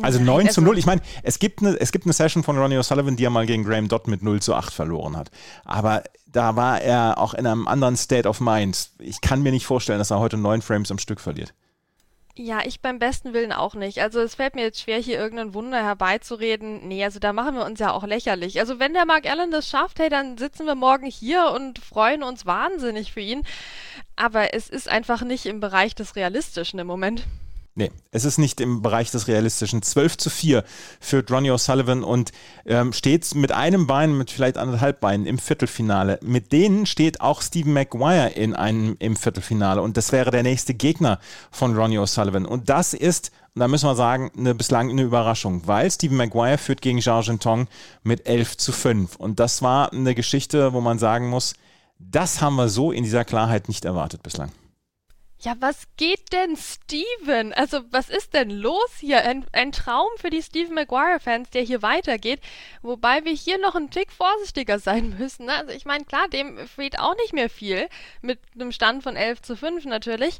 Also 0.02 0.20
9 0.20 0.50
zu 0.50 0.62
0. 0.62 0.70
Also 0.70 0.80
ich 0.80 0.86
meine, 0.86 1.02
es 1.24 1.40
gibt, 1.40 1.62
eine, 1.62 1.80
es 1.80 1.92
gibt 1.92 2.06
eine 2.06 2.14
Session 2.14 2.44
von 2.44 2.58
Ronnie 2.58 2.78
O'Sullivan, 2.78 3.18
die 3.18 3.26
er 3.26 3.30
mal 3.30 3.46
gegen 3.46 3.64
Graham 3.66 3.88
Dodd 3.88 4.08
mit 4.08 4.24
0 4.24 4.42
zu 4.42 4.56
8 4.56 4.74
verloren 4.74 5.18
hat. 5.18 5.32
Aber 5.66 6.04
da 6.26 6.56
war 6.56 6.82
er 6.82 7.18
auch 7.18 7.34
in 7.34 7.46
einem 7.46 7.68
anderen 7.68 7.98
State 7.98 8.28
of 8.28 8.40
Mind. 8.40 8.92
Ich 9.00 9.20
kann 9.22 9.42
mir 9.42 9.52
nicht 9.52 9.66
vorstellen, 9.66 10.00
dass 10.00 10.12
er 10.12 10.20
heute 10.20 10.38
9 10.38 10.62
Frames 10.62 10.92
am 10.92 10.98
Stück 10.98 11.20
verliert. 11.20 11.54
Ja, 12.38 12.62
ich 12.64 12.80
beim 12.80 12.98
besten 12.98 13.34
Willen 13.34 13.52
auch 13.52 13.76
nicht. 13.76 14.02
Also 14.02 14.22
es 14.22 14.36
fällt 14.36 14.56
mir 14.56 14.64
jetzt 14.64 14.80
schwer, 14.80 14.98
hier 14.98 15.20
irgendein 15.20 15.54
Wunder 15.54 15.84
herbeizureden. 15.84 16.88
Nee, 16.88 17.04
also 17.04 17.20
da 17.20 17.34
machen 17.34 17.56
wir 17.56 17.66
uns 17.66 17.80
ja 17.80 17.92
auch 17.92 18.06
lächerlich. 18.06 18.60
Also 18.60 18.80
wenn 18.80 18.94
der 18.94 19.06
Mark 19.06 19.30
Allen 19.30 19.52
das 19.52 19.70
schafft, 19.70 20.00
hey, 20.00 20.10
dann 20.10 20.38
sitzen 20.38 20.66
wir 20.66 20.76
morgen 20.76 21.06
hier 21.06 21.52
und 21.54 21.80
freuen 21.80 22.24
uns 22.24 22.46
wahnsinnig 22.46 23.12
für 23.12 23.20
ihn. 23.20 23.44
Aber 24.16 24.54
es 24.54 24.70
ist 24.70 24.88
einfach 24.88 25.24
nicht 25.24 25.46
im 25.46 25.60
Bereich 25.60 25.94
des 25.94 26.16
Realistischen 26.16 26.80
im 26.80 26.88
Moment. 26.88 27.26
Nee, 27.74 27.90
es 28.12 28.26
ist 28.26 28.38
nicht 28.38 28.60
im 28.60 28.82
Bereich 28.82 29.12
des 29.12 29.30
Realistischen. 29.30 29.82
12 29.82 30.18
zu 30.18 30.30
4 30.30 30.66
führt 31.00 31.32
Ronnie 31.32 31.52
O'Sullivan 31.52 32.02
und 32.02 32.34
ähm, 32.66 32.92
steht 32.92 33.34
mit 33.34 33.54
einem 33.54 33.88
Bein, 33.88 34.18
mit 34.18 34.30
vielleicht 34.30 34.58
anderthalb 34.58 35.00
Beinen 35.00 35.26
im 35.26 35.38
Viertelfinale. 35.38 36.20
Mit 36.22 36.52
denen 36.52 36.86
steht 36.86 37.22
auch 37.22 37.42
Stephen 37.42 37.72
Maguire 37.72 38.28
in 38.36 38.56
einem, 38.56 38.98
im 39.00 39.16
Viertelfinale 39.16 39.82
und 39.82 39.96
das 39.96 40.12
wäre 40.12 40.32
der 40.32 40.44
nächste 40.44 40.74
Gegner 40.74 41.20
von 41.50 41.74
Ronnie 41.74 42.00
O'Sullivan. 42.00 42.46
Und 42.46 42.68
das 42.68 42.94
ist, 42.94 43.32
da 43.56 43.70
müssen 43.70 43.88
wir 43.88 43.96
sagen, 43.96 44.32
eine, 44.38 44.54
bislang 44.54 44.90
eine 44.90 45.04
Überraschung, 45.04 45.62
weil 45.66 45.90
Stephen 45.90 46.18
Maguire 46.18 46.58
führt 46.58 46.82
gegen 46.82 47.02
Zhao 47.02 47.22
Jintong 47.22 47.70
mit 48.04 48.28
11 48.28 48.58
zu 48.58 48.74
5. 48.74 49.16
Und 49.16 49.40
das 49.40 49.62
war 49.62 49.94
eine 49.94 50.14
Geschichte, 50.14 50.74
wo 50.74 50.82
man 50.82 51.00
sagen 51.00 51.30
muss, 51.30 51.54
das 52.00 52.42
haben 52.42 52.58
wir 52.58 52.68
so 52.68 52.92
in 52.92 53.06
dieser 53.06 53.24
Klarheit 53.24 53.70
nicht 53.70 53.86
erwartet 53.86 54.24
bislang. 54.24 54.52
Ja, 55.44 55.56
was 55.60 55.88
geht 55.98 56.34
denn 56.34 56.56
Steven? 56.56 57.52
Also, 57.54 57.82
was 57.90 58.10
ist 58.10 58.36
denn 58.36 58.52
los 58.52 58.98
hier? 59.00 59.24
Ein, 59.24 59.44
ein 59.54 59.72
Traum 59.72 60.10
für 60.18 60.30
die 60.30 60.44
Steven 60.44 60.76
Maguire-Fans, 60.76 61.50
der 61.50 61.64
hier 61.64 61.82
weitergeht. 61.82 62.42
Wobei 62.84 63.26
wir 63.26 63.34
hier 63.34 63.58
noch 63.58 63.74
ein 63.74 63.90
Tick 63.90 64.12
vorsichtiger 64.12 64.78
sein 64.78 65.18
müssen. 65.18 65.48
Ne? 65.48 65.54
Also, 65.54 65.72
ich 65.74 65.86
meine, 65.86 66.06
klar, 66.06 66.28
dem 66.28 66.60
fehlt 66.68 67.00
auch 67.00 67.16
nicht 67.16 67.34
mehr 67.34 67.50
viel. 67.50 67.90
Mit 68.22 68.40
einem 68.54 68.72
Stand 68.72 69.02
von 69.02 69.16
11 69.16 69.42
zu 69.42 69.56
5 69.56 69.86
natürlich. 69.86 70.40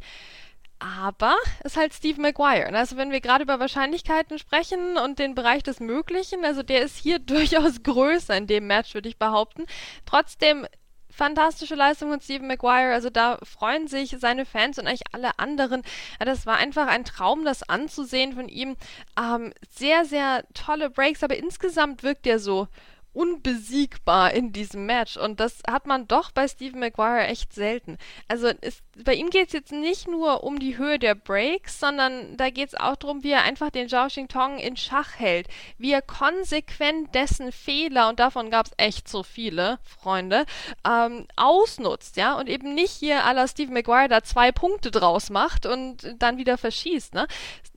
Aber 0.78 1.36
es 1.60 1.74
ist 1.74 1.78
halt 1.78 1.94
Steve 1.94 2.22
Maguire. 2.22 2.72
Ne? 2.72 2.78
Also 2.80 2.98
wenn 2.98 3.12
wir 3.12 3.22
gerade 3.22 3.44
über 3.44 3.60
Wahrscheinlichkeiten 3.60 4.40
sprechen 4.40 4.98
und 4.98 5.20
den 5.20 5.36
Bereich 5.36 5.62
des 5.62 5.80
Möglichen, 5.80 6.44
also 6.44 6.64
der 6.64 6.82
ist 6.82 6.98
hier 6.98 7.20
durchaus 7.20 7.84
größer 7.84 8.36
in 8.36 8.48
dem 8.48 8.66
Match, 8.66 8.96
würde 8.96 9.10
ich 9.10 9.18
behaupten. 9.18 9.66
Trotzdem 10.08 10.66
fantastische 11.12 11.76
Leistung 11.76 12.10
von 12.10 12.22
Stephen 12.22 12.48
Maguire. 12.48 12.94
Also 12.94 13.10
da 13.10 13.38
freuen 13.44 13.88
sich 13.88 14.16
seine 14.20 14.46
Fans 14.46 14.80
und 14.80 14.88
eigentlich 14.88 15.02
alle 15.12 15.38
anderen. 15.40 15.84
Ja, 16.20 16.26
das 16.26 16.46
war 16.46 16.58
einfach 16.58 16.88
ein 16.88 17.06
Traum, 17.06 17.46
das 17.46 17.64
anzusehen 17.64 18.34
von 18.34 18.48
ihm. 18.48 18.76
Ähm, 19.20 19.54
sehr, 19.70 20.06
sehr 20.06 20.44
tolle 20.54 20.90
Breaks, 20.90 21.24
aber 21.24 21.38
insgesamt 21.38 22.04
wirkt 22.04 22.26
er 22.28 22.40
so 22.40 22.68
unbesiegbar 23.14 24.34
in 24.34 24.54
diesem 24.54 24.86
Match. 24.86 25.18
Und 25.18 25.40
das 25.40 25.62
hat 25.70 25.86
man 25.86 26.08
doch 26.08 26.32
bei 26.32 26.48
Stephen 26.48 26.80
Maguire 26.80 27.28
echt 27.28 27.54
selten. 27.54 27.98
Also 28.28 28.52
es, 28.62 28.82
bei 29.04 29.16
ihm 29.16 29.30
geht 29.30 29.48
es 29.48 29.54
jetzt 29.54 29.72
nicht 29.72 30.08
nur 30.08 30.44
um 30.44 30.60
die 30.60 30.78
Höhe 30.78 31.00
der 31.00 31.16
Breaks, 31.16 31.80
sondern 31.80 32.38
da 32.38 32.50
geht 32.50 32.70
es 32.70 32.76
auch 32.76 32.96
darum, 32.96 33.24
wie 33.24 33.32
er 33.32 33.44
einfach 33.44 33.70
den 33.70 33.90
Zhao 33.90 34.08
Xingtong 34.08 34.60
in 34.60 34.78
Schach 34.78 35.20
hält. 35.20 35.48
Wie 35.78 35.92
er 35.92 36.02
konsequent 36.02 37.14
dessen 37.14 37.52
Fehler, 37.52 38.10
und 38.10 38.20
davon 38.20 38.50
gab 38.50 38.68
es 38.68 38.74
echt 38.78 39.08
so 39.08 39.24
viele, 39.24 39.80
Freunde, 39.84 40.46
ähm, 40.88 41.28
ausnutzt, 41.36 42.18
ja, 42.18 42.36
und 42.38 42.48
eben 42.48 42.74
nicht 42.74 42.92
hier 42.92 43.26
à 43.26 43.34
la 43.34 43.48
Stephen 43.48 43.74
Maguire 43.74 44.08
da 44.08 44.24
zwei 44.24 44.52
Punkte 44.52 44.92
draus 44.92 45.30
macht 45.30 45.66
und 45.66 46.16
dann 46.20 46.38
wieder 46.38 46.58
verschießt, 46.58 47.14
ne? 47.14 47.28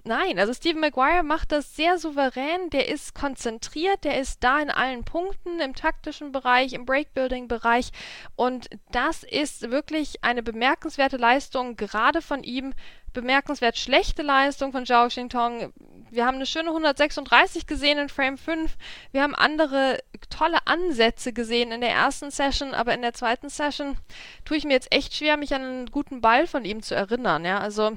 Nein, 0.07 0.39
also 0.39 0.53
Stephen 0.53 0.83
Maguire 0.83 1.23
macht 1.23 1.51
das 1.51 1.77
sehr 1.77 1.97
souverän, 1.97 2.69
der 2.69 2.89
ist 2.89 3.15
konzentriert, 3.15 4.05
der 4.05 4.21
ist 4.21 4.45
da 4.45 4.61
in 4.61 4.71
allen 4.71 5.03
Punkten, 5.03 5.61
im 5.61 5.75
taktischen 5.75 6.31
Bereich, 6.31 6.75
im 6.75 6.85
Breakbuilding-Bereich 6.85 7.91
und 8.37 8.69
das 8.93 9.23
ist 9.23 9.71
wirklich 9.71 10.23
eine 10.23 10.43
bemerkenswerte 10.43 11.17
Leistung, 11.17 11.77
gerade 11.77 12.21
von 12.21 12.43
ihm, 12.43 12.75
bemerkenswert 13.15 13.79
schlechte 13.79 14.21
Leistung 14.21 14.73
von 14.73 14.85
Zhao 14.85 15.09
Xintong. 15.09 15.73
Wir 16.11 16.27
haben 16.27 16.35
eine 16.35 16.47
schöne 16.47 16.69
136 16.69 17.67
gesehen 17.67 17.99
in 17.99 18.09
Frame 18.11 18.37
5. 18.37 18.77
Wir 19.13 19.23
haben 19.23 19.35
andere 19.35 20.01
tolle 20.29 20.59
Ansätze 20.67 21.33
gesehen 21.33 21.73
in 21.73 21.81
der 21.81 21.91
ersten 21.91 22.31
Session, 22.31 22.75
aber 22.75 22.93
in 22.93 23.01
der 23.01 23.15
zweiten 23.15 23.49
Session 23.49 23.97
tue 24.45 24.59
ich 24.59 24.65
mir 24.65 24.75
jetzt 24.75 24.93
echt 24.93 25.15
schwer, 25.15 25.39
mich 25.39 25.55
an 25.55 25.63
einen 25.63 25.91
guten 25.91 26.21
Ball 26.21 26.47
von 26.47 26.65
ihm 26.67 26.83
zu 26.83 26.95
erinnern. 26.95 27.45
Ja, 27.45 27.59
also 27.59 27.93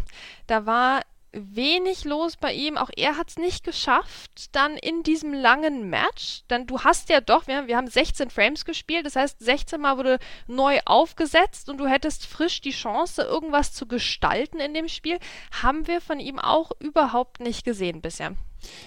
da 0.45 0.65
war 0.65 1.01
wenig 1.39 2.06
los 2.06 2.38
bei 2.38 2.53
ihm. 2.53 2.77
Auch 2.77 2.89
er 2.96 3.17
hat 3.17 3.29
es 3.29 3.38
nicht 3.38 3.63
geschafft, 3.63 4.56
dann 4.56 4.75
in 4.77 5.03
diesem 5.03 5.34
langen 5.34 5.89
Match. 5.89 6.41
Dann 6.48 6.67
du 6.67 6.82
hast 6.82 7.10
ja 7.10 7.22
doch, 7.22 7.48
wir 7.48 7.58
haben, 7.58 7.67
wir 7.67 7.77
haben 7.77 7.88
16 7.88 8.29
Frames 8.29 8.65
gespielt, 8.65 9.06
das 9.06 9.15
heißt 9.15 9.39
16 9.39 9.79
Mal 9.79 9.98
wurde 9.98 10.20
neu 10.48 10.79
aufgesetzt 10.86 11.70
und 11.70 11.77
du 11.77 11.88
hättest 11.88 12.25
frisch 12.25 12.62
die 12.62 12.72
Chance, 12.72 13.22
irgendwas 13.22 13.74
zu 13.74 13.88
gestalten 13.88 14.60
in 14.60 14.74
dem 14.74 14.88
Spiel. 14.88 15.20
Haben 15.62 15.88
wir 15.88 16.01
von 16.01 16.20
ihm 16.20 16.39
auch 16.39 16.72
überhaupt 16.79 17.39
nicht 17.39 17.63
gesehen 17.63 18.01
bisher. 18.01 18.36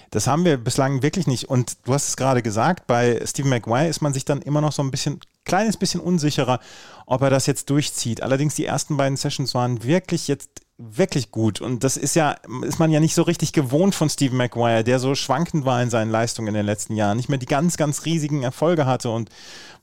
Das 0.09 0.27
haben 0.27 0.45
wir 0.45 0.57
bislang 0.57 1.01
wirklich 1.01 1.27
nicht. 1.27 1.45
Und 1.45 1.77
du 1.85 1.93
hast 1.93 2.09
es 2.09 2.17
gerade 2.17 2.41
gesagt, 2.41 2.87
bei 2.87 3.21
Stephen 3.25 3.49
Maguire 3.49 3.87
ist 3.87 4.01
man 4.01 4.13
sich 4.13 4.25
dann 4.25 4.41
immer 4.41 4.61
noch 4.61 4.71
so 4.71 4.83
ein 4.83 4.91
bisschen, 4.91 5.19
kleines 5.45 5.77
bisschen 5.77 6.01
unsicherer, 6.01 6.59
ob 7.05 7.21
er 7.21 7.29
das 7.29 7.45
jetzt 7.45 7.69
durchzieht. 7.69 8.21
Allerdings 8.21 8.55
die 8.55 8.65
ersten 8.65 8.97
beiden 8.97 9.17
Sessions 9.17 9.53
waren 9.53 9.83
wirklich 9.83 10.27
jetzt 10.27 10.61
wirklich 10.89 11.31
gut. 11.31 11.61
Und 11.61 11.83
das 11.83 11.97
ist 11.97 12.15
ja, 12.15 12.35
ist 12.63 12.79
man 12.79 12.91
ja 12.91 12.99
nicht 12.99 13.15
so 13.15 13.23
richtig 13.23 13.53
gewohnt 13.53 13.95
von 13.95 14.09
Stephen 14.09 14.37
Maguire, 14.37 14.83
der 14.83 14.99
so 14.99 15.15
schwankend 15.15 15.65
war 15.65 15.81
in 15.81 15.89
seinen 15.89 16.11
Leistungen 16.11 16.49
in 16.49 16.53
den 16.55 16.65
letzten 16.65 16.95
Jahren, 16.95 17.17
nicht 17.17 17.29
mehr 17.29 17.37
die 17.37 17.45
ganz, 17.45 17.77
ganz 17.77 18.05
riesigen 18.05 18.43
Erfolge 18.43 18.85
hatte 18.85 19.09
und 19.09 19.29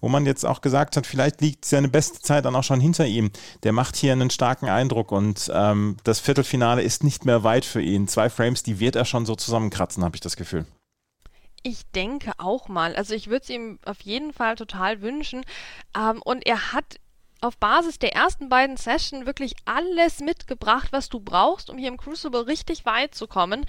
wo 0.00 0.08
man 0.08 0.26
jetzt 0.26 0.44
auch 0.44 0.60
gesagt 0.60 0.96
hat, 0.96 1.06
vielleicht 1.06 1.40
liegt 1.40 1.64
seine 1.64 1.88
beste 1.88 2.20
Zeit 2.20 2.44
dann 2.44 2.54
auch 2.54 2.62
schon 2.62 2.80
hinter 2.80 3.06
ihm. 3.06 3.30
Der 3.64 3.72
macht 3.72 3.96
hier 3.96 4.12
einen 4.12 4.30
starken 4.30 4.68
Eindruck 4.68 5.12
und 5.12 5.50
ähm, 5.52 5.96
das 6.04 6.20
Viertelfinale 6.20 6.82
ist 6.82 7.02
nicht 7.02 7.24
mehr 7.24 7.42
weit 7.42 7.64
für 7.64 7.82
ihn. 7.82 8.06
Zwei 8.06 8.30
Frames, 8.30 8.62
die 8.62 8.78
wird 8.78 8.96
er 8.96 9.04
schon 9.04 9.26
so 9.26 9.34
zusammenkratzen, 9.34 10.04
habe 10.04 10.16
ich 10.16 10.20
das 10.20 10.36
Gefühl. 10.36 10.66
Ich 11.64 11.90
denke 11.90 12.32
auch 12.38 12.68
mal. 12.68 12.94
Also 12.94 13.14
ich 13.14 13.26
würde 13.26 13.42
es 13.42 13.50
ihm 13.50 13.78
auf 13.84 14.00
jeden 14.02 14.32
Fall 14.32 14.54
total 14.54 15.02
wünschen. 15.02 15.44
Ähm, 15.96 16.22
und 16.24 16.46
er 16.46 16.72
hat 16.72 17.00
auf 17.40 17.56
Basis 17.58 17.98
der 17.98 18.14
ersten 18.14 18.48
beiden 18.48 18.76
Sessions 18.76 19.26
wirklich 19.26 19.54
alles 19.64 20.20
mitgebracht, 20.20 20.88
was 20.90 21.08
du 21.08 21.20
brauchst, 21.20 21.70
um 21.70 21.78
hier 21.78 21.88
im 21.88 21.96
Crucible 21.96 22.46
richtig 22.46 22.84
weit 22.84 23.14
zu 23.14 23.26
kommen. 23.26 23.66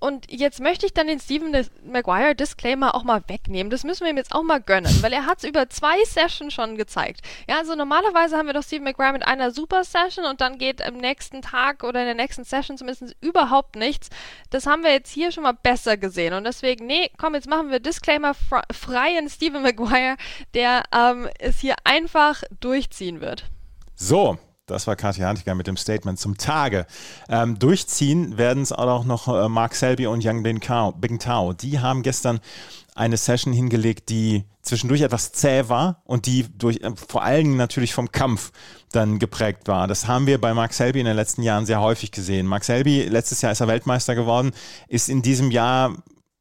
Und 0.00 0.32
jetzt 0.32 0.60
möchte 0.60 0.86
ich 0.86 0.94
dann 0.94 1.06
den 1.06 1.20
Steven 1.20 1.54
Maguire 1.84 2.34
Disclaimer 2.34 2.94
auch 2.94 3.04
mal 3.04 3.22
wegnehmen. 3.26 3.70
Das 3.70 3.84
müssen 3.84 4.04
wir 4.04 4.10
ihm 4.10 4.16
jetzt 4.16 4.32
auch 4.32 4.42
mal 4.42 4.60
gönnen, 4.60 4.90
weil 5.02 5.12
er 5.12 5.26
hat 5.26 5.38
es 5.38 5.44
über 5.44 5.68
zwei 5.68 6.02
Sessions 6.06 6.54
schon 6.54 6.78
gezeigt. 6.78 7.20
Ja, 7.46 7.58
also 7.58 7.74
normalerweise 7.74 8.38
haben 8.38 8.46
wir 8.46 8.54
doch 8.54 8.62
Steven 8.62 8.84
Maguire 8.84 9.12
mit 9.12 9.26
einer 9.26 9.50
Super 9.50 9.84
Session 9.84 10.24
und 10.24 10.40
dann 10.40 10.56
geht 10.56 10.82
am 10.82 10.96
nächsten 10.96 11.42
Tag 11.42 11.84
oder 11.84 12.00
in 12.00 12.06
der 12.06 12.14
nächsten 12.14 12.44
Session 12.44 12.78
zumindest 12.78 13.14
überhaupt 13.20 13.76
nichts. 13.76 14.08
Das 14.48 14.66
haben 14.66 14.82
wir 14.82 14.90
jetzt 14.90 15.12
hier 15.12 15.32
schon 15.32 15.42
mal 15.42 15.52
besser 15.52 15.98
gesehen 15.98 16.32
und 16.32 16.44
deswegen, 16.44 16.86
nee, 16.86 17.10
komm, 17.18 17.34
jetzt 17.34 17.48
machen 17.48 17.70
wir 17.70 17.78
Disclaimer 17.78 18.32
freien 18.72 19.28
Steven 19.28 19.62
Maguire, 19.62 20.16
der 20.54 20.84
ähm, 20.94 21.28
es 21.38 21.60
hier 21.60 21.74
einfach 21.84 22.42
durchziehen 22.58 23.20
wird. 23.20 23.44
So, 23.94 24.38
das 24.70 24.86
war 24.86 24.96
Katja 24.96 25.26
Hantiger 25.26 25.54
mit 25.54 25.66
dem 25.66 25.76
Statement 25.76 26.18
zum 26.18 26.36
Tage. 26.36 26.86
Ähm, 27.28 27.58
durchziehen 27.58 28.38
werden 28.38 28.62
es 28.62 28.72
auch 28.72 29.04
noch 29.04 29.28
äh, 29.28 29.48
Mark 29.48 29.74
Selby 29.74 30.06
und 30.06 30.22
Yang 30.22 30.42
Bin 30.42 31.18
Tao. 31.18 31.52
Die 31.52 31.80
haben 31.80 32.02
gestern 32.02 32.40
eine 32.94 33.16
Session 33.16 33.52
hingelegt, 33.52 34.08
die 34.08 34.44
zwischendurch 34.62 35.00
etwas 35.00 35.32
zäh 35.32 35.68
war 35.68 36.02
und 36.04 36.26
die 36.26 36.46
durch, 36.56 36.78
äh, 36.82 36.90
vor 36.94 37.22
allen 37.22 37.44
Dingen 37.44 37.56
natürlich 37.56 37.94
vom 37.94 38.12
Kampf 38.12 38.52
dann 38.92 39.18
geprägt 39.18 39.68
war. 39.68 39.86
Das 39.86 40.06
haben 40.06 40.26
wir 40.26 40.40
bei 40.40 40.52
Mark 40.54 40.72
Selby 40.72 41.00
in 41.00 41.06
den 41.06 41.16
letzten 41.16 41.42
Jahren 41.42 41.66
sehr 41.66 41.80
häufig 41.80 42.10
gesehen. 42.10 42.46
Mark 42.46 42.64
Selby, 42.64 43.02
letztes 43.02 43.40
Jahr 43.42 43.52
ist 43.52 43.60
er 43.60 43.68
Weltmeister 43.68 44.14
geworden, 44.14 44.52
ist 44.88 45.08
in 45.08 45.22
diesem 45.22 45.50
Jahr 45.50 45.96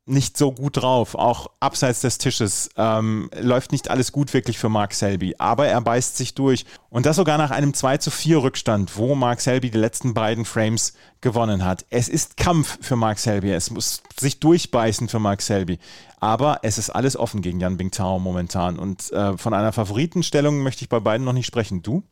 nicht 0.09 0.37
so 0.37 0.51
gut 0.51 0.77
drauf. 0.77 1.15
Auch 1.15 1.47
abseits 1.59 2.01
des 2.01 2.17
Tisches 2.17 2.69
ähm, 2.75 3.29
läuft 3.39 3.71
nicht 3.71 3.89
alles 3.89 4.11
gut 4.11 4.33
wirklich 4.33 4.57
für 4.57 4.69
Mark 4.69 4.93
Selby. 4.93 5.35
Aber 5.37 5.67
er 5.67 5.79
beißt 5.81 6.17
sich 6.17 6.35
durch. 6.35 6.65
Und 6.89 7.05
das 7.05 7.15
sogar 7.15 7.37
nach 7.37 7.51
einem 7.51 7.73
2 7.73 7.97
zu 7.97 8.11
4 8.11 8.43
Rückstand, 8.43 8.97
wo 8.97 9.15
Mark 9.15 9.41
Selby 9.41 9.69
die 9.69 9.77
letzten 9.77 10.13
beiden 10.13 10.45
Frames 10.45 10.93
gewonnen 11.21 11.63
hat. 11.63 11.85
Es 11.89 12.09
ist 12.09 12.37
Kampf 12.37 12.79
für 12.81 12.95
Mark 12.95 13.19
Selby. 13.19 13.51
Es 13.51 13.69
muss 13.71 14.01
sich 14.19 14.39
durchbeißen 14.39 15.07
für 15.07 15.19
Mark 15.19 15.41
Selby. 15.41 15.79
Aber 16.19 16.59
es 16.63 16.77
ist 16.77 16.89
alles 16.89 17.15
offen 17.15 17.41
gegen 17.41 17.59
Jan 17.59 17.77
Bingtao 17.77 18.19
momentan. 18.19 18.79
Und 18.79 19.11
äh, 19.11 19.37
von 19.37 19.53
einer 19.53 19.71
Favoritenstellung 19.71 20.63
möchte 20.63 20.83
ich 20.83 20.89
bei 20.89 20.99
beiden 20.99 21.25
noch 21.25 21.33
nicht 21.33 21.45
sprechen. 21.45 21.81
Du? 21.81 22.03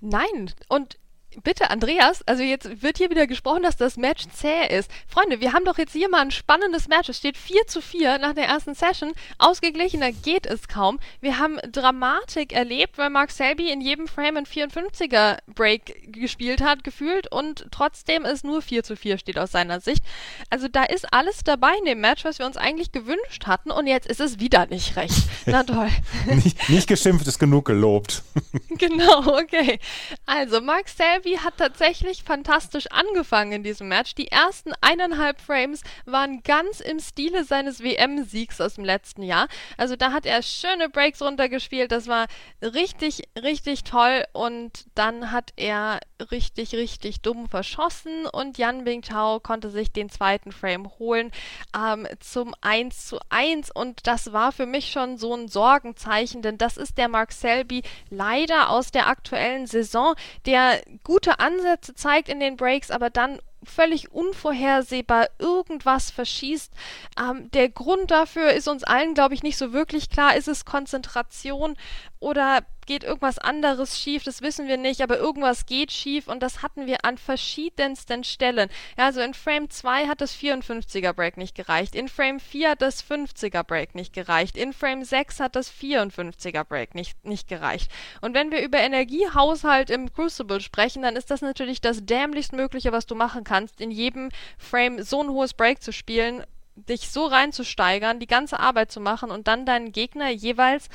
Nein, 0.00 0.50
und 0.68 0.98
Bitte, 1.42 1.70
Andreas, 1.70 2.22
also 2.26 2.42
jetzt 2.42 2.82
wird 2.82 2.98
hier 2.98 3.08
wieder 3.08 3.26
gesprochen, 3.26 3.62
dass 3.62 3.76
das 3.76 3.96
Match 3.96 4.24
zäh 4.34 4.66
ist. 4.68 4.90
Freunde, 5.08 5.40
wir 5.40 5.52
haben 5.52 5.64
doch 5.64 5.78
jetzt 5.78 5.92
hier 5.92 6.10
mal 6.10 6.20
ein 6.20 6.30
spannendes 6.30 6.88
Match. 6.88 7.08
Es 7.08 7.16
steht 7.16 7.38
4 7.38 7.66
zu 7.66 7.80
4 7.80 8.18
nach 8.18 8.34
der 8.34 8.46
ersten 8.46 8.74
Session. 8.74 9.12
Ausgeglichener 9.38 10.12
geht 10.12 10.46
es 10.46 10.68
kaum. 10.68 11.00
Wir 11.20 11.38
haben 11.38 11.58
Dramatik 11.70 12.52
erlebt, 12.52 12.98
weil 12.98 13.08
Mark 13.08 13.30
Selby 13.30 13.70
in 13.70 13.80
jedem 13.80 14.08
Frame 14.08 14.38
ein 14.38 14.46
54er 14.46 15.38
Break 15.46 16.12
gespielt 16.12 16.60
hat, 16.60 16.84
gefühlt, 16.84 17.32
und 17.32 17.66
trotzdem 17.70 18.24
es 18.26 18.44
nur 18.44 18.60
4 18.60 18.84
zu 18.84 18.96
4 18.96 19.16
steht 19.16 19.38
aus 19.38 19.52
seiner 19.52 19.80
Sicht. 19.80 20.04
Also 20.50 20.68
da 20.68 20.84
ist 20.84 21.12
alles 21.14 21.44
dabei 21.44 21.72
in 21.78 21.86
dem 21.86 22.00
Match, 22.00 22.24
was 22.24 22.38
wir 22.38 22.46
uns 22.46 22.58
eigentlich 22.58 22.92
gewünscht 22.92 23.46
hatten, 23.46 23.70
und 23.70 23.86
jetzt 23.86 24.06
ist 24.06 24.20
es 24.20 24.38
wieder 24.38 24.66
nicht 24.66 24.96
recht. 24.96 25.22
Na 25.46 25.62
toll. 25.62 25.88
nicht, 26.26 26.68
nicht 26.68 26.88
geschimpft 26.88 27.26
ist 27.26 27.38
genug 27.38 27.64
gelobt. 27.64 28.22
genau, 28.78 29.38
okay. 29.38 29.78
Also 30.26 30.60
Mark 30.60 30.88
Selby 30.88 31.21
Ivy 31.22 31.36
hat 31.36 31.56
tatsächlich 31.56 32.24
fantastisch 32.24 32.86
angefangen 32.90 33.52
in 33.52 33.62
diesem 33.62 33.88
Match. 33.88 34.14
Die 34.14 34.28
ersten 34.28 34.72
eineinhalb 34.80 35.40
Frames 35.40 35.82
waren 36.04 36.42
ganz 36.42 36.80
im 36.80 36.98
Stile 36.98 37.44
seines 37.44 37.82
WM-Siegs 37.82 38.60
aus 38.60 38.74
dem 38.74 38.84
letzten 38.84 39.22
Jahr. 39.22 39.48
Also 39.76 39.96
da 39.96 40.12
hat 40.12 40.26
er 40.26 40.42
schöne 40.42 40.88
Breaks 40.88 41.22
runtergespielt. 41.22 41.92
Das 41.92 42.08
war 42.08 42.26
richtig, 42.60 43.22
richtig 43.40 43.84
toll. 43.84 44.24
Und 44.32 44.86
dann 44.94 45.30
hat 45.30 45.52
er 45.56 46.00
richtig, 46.30 46.74
richtig 46.74 47.22
dumm 47.22 47.48
verschossen 47.48 48.26
und 48.26 48.58
Yan 48.58 48.84
Bingtao 48.84 49.40
konnte 49.40 49.70
sich 49.70 49.92
den 49.92 50.10
zweiten 50.10 50.52
Frame 50.52 50.90
holen 50.98 51.30
ähm, 51.76 52.06
zum 52.20 52.54
1 52.60 53.06
zu 53.06 53.18
1 53.30 53.70
und 53.70 54.06
das 54.06 54.32
war 54.32 54.52
für 54.52 54.66
mich 54.66 54.90
schon 54.90 55.16
so 55.16 55.34
ein 55.34 55.48
Sorgenzeichen, 55.48 56.42
denn 56.42 56.58
das 56.58 56.76
ist 56.76 56.98
der 56.98 57.08
Mark 57.08 57.32
Selby 57.32 57.82
leider 58.10 58.70
aus 58.70 58.90
der 58.90 59.06
aktuellen 59.06 59.66
Saison, 59.66 60.14
der 60.44 60.82
gut 61.04 61.22
gute 61.22 61.38
Ansätze 61.38 61.94
zeigt 61.94 62.28
in 62.28 62.40
den 62.40 62.56
Breaks, 62.56 62.90
aber 62.90 63.08
dann 63.08 63.38
völlig 63.64 64.12
unvorhersehbar 64.12 65.28
irgendwas 65.38 66.10
verschießt. 66.10 66.72
Ähm, 67.18 67.50
der 67.52 67.68
Grund 67.68 68.10
dafür 68.10 68.52
ist 68.52 68.68
uns 68.68 68.84
allen, 68.84 69.14
glaube 69.14 69.34
ich, 69.34 69.42
nicht 69.42 69.56
so 69.56 69.72
wirklich 69.72 70.10
klar. 70.10 70.36
Ist 70.36 70.48
es 70.48 70.64
Konzentration 70.64 71.76
oder 72.18 72.64
geht 72.86 73.04
irgendwas 73.04 73.38
anderes 73.38 73.98
schief? 73.98 74.24
Das 74.24 74.42
wissen 74.42 74.68
wir 74.68 74.76
nicht, 74.76 75.00
aber 75.00 75.18
irgendwas 75.18 75.66
geht 75.66 75.92
schief 75.92 76.28
und 76.28 76.42
das 76.42 76.62
hatten 76.62 76.86
wir 76.86 77.04
an 77.04 77.18
verschiedensten 77.18 78.24
Stellen. 78.24 78.68
Ja, 78.98 79.06
also 79.06 79.20
in 79.20 79.34
Frame 79.34 79.70
2 79.70 80.08
hat 80.08 80.20
das 80.20 80.34
54er 80.34 81.12
Break 81.12 81.36
nicht 81.36 81.54
gereicht, 81.54 81.94
in 81.94 82.08
Frame 82.08 82.40
4 82.40 82.70
hat 82.70 82.82
das 82.82 83.04
50er 83.04 83.62
Break 83.62 83.94
nicht 83.94 84.12
gereicht, 84.12 84.56
in 84.56 84.72
Frame 84.72 85.04
6 85.04 85.40
hat 85.40 85.56
das 85.56 85.70
54er 85.72 86.64
Break 86.64 86.94
nicht, 86.94 87.24
nicht 87.24 87.48
gereicht. 87.48 87.90
Und 88.20 88.34
wenn 88.34 88.50
wir 88.50 88.62
über 88.62 88.78
Energiehaushalt 88.78 89.90
im 89.90 90.12
Crucible 90.12 90.60
sprechen, 90.60 91.02
dann 91.02 91.16
ist 91.16 91.30
das 91.30 91.40
natürlich 91.40 91.80
das 91.80 92.04
dämlichst 92.04 92.52
Mögliche, 92.52 92.92
was 92.92 93.06
du 93.06 93.14
machen 93.14 93.44
kannst 93.44 93.51
kannst, 93.52 93.82
in 93.82 93.90
jedem 93.90 94.30
Frame 94.56 95.02
so 95.02 95.22
ein 95.22 95.28
hohes 95.28 95.52
Break 95.52 95.82
zu 95.82 95.92
spielen, 95.92 96.42
dich 96.74 97.10
so 97.10 97.26
reinzusteigern, 97.26 98.18
die 98.18 98.26
ganze 98.26 98.58
Arbeit 98.58 98.90
zu 98.90 99.00
machen 99.00 99.30
und 99.30 99.46
dann 99.46 99.66
deinen 99.66 99.92
Gegner 99.92 100.30
jeweils 100.30 100.88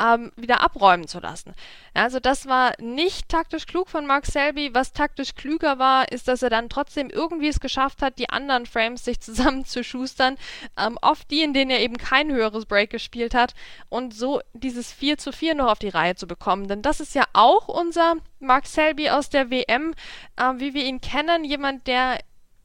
ähm, 0.00 0.32
wieder 0.36 0.60
abräumen 0.60 1.08
zu 1.08 1.20
lassen. 1.20 1.54
Also 1.94 2.20
das 2.20 2.46
war 2.46 2.72
nicht 2.78 3.28
taktisch 3.28 3.66
klug 3.66 3.88
von 3.88 4.06
Mark 4.06 4.26
Selby. 4.26 4.74
Was 4.74 4.92
taktisch 4.92 5.34
klüger 5.34 5.78
war, 5.78 6.10
ist, 6.10 6.28
dass 6.28 6.42
er 6.42 6.50
dann 6.50 6.68
trotzdem 6.68 7.08
irgendwie 7.10 7.48
es 7.48 7.60
geschafft 7.60 8.02
hat, 8.02 8.18
die 8.18 8.30
anderen 8.30 8.66
Frames 8.66 9.04
sich 9.04 9.20
zusammenzuschustern. 9.22 10.36
Ähm, 10.78 10.98
oft 11.00 11.30
die, 11.30 11.42
in 11.42 11.54
denen 11.54 11.70
er 11.70 11.80
eben 11.80 11.96
kein 11.96 12.30
höheres 12.30 12.66
Break 12.66 12.90
gespielt 12.90 13.34
hat 13.34 13.54
und 13.88 14.14
so 14.14 14.40
dieses 14.52 14.92
4 14.92 15.18
zu 15.18 15.32
4 15.32 15.54
noch 15.54 15.70
auf 15.70 15.78
die 15.78 15.88
Reihe 15.88 16.14
zu 16.14 16.26
bekommen. 16.26 16.68
Denn 16.68 16.82
das 16.82 17.00
ist 17.00 17.14
ja 17.14 17.24
auch 17.32 17.68
unser 17.68 18.14
Mark 18.38 18.66
Selby 18.66 19.10
aus 19.10 19.30
der 19.30 19.50
WM, 19.50 19.94
äh, 20.36 20.52
wie 20.56 20.74
wir 20.74 20.84
ihn 20.84 21.00
kennen. 21.00 21.44
Jemand, 21.44 21.86
der 21.86 22.18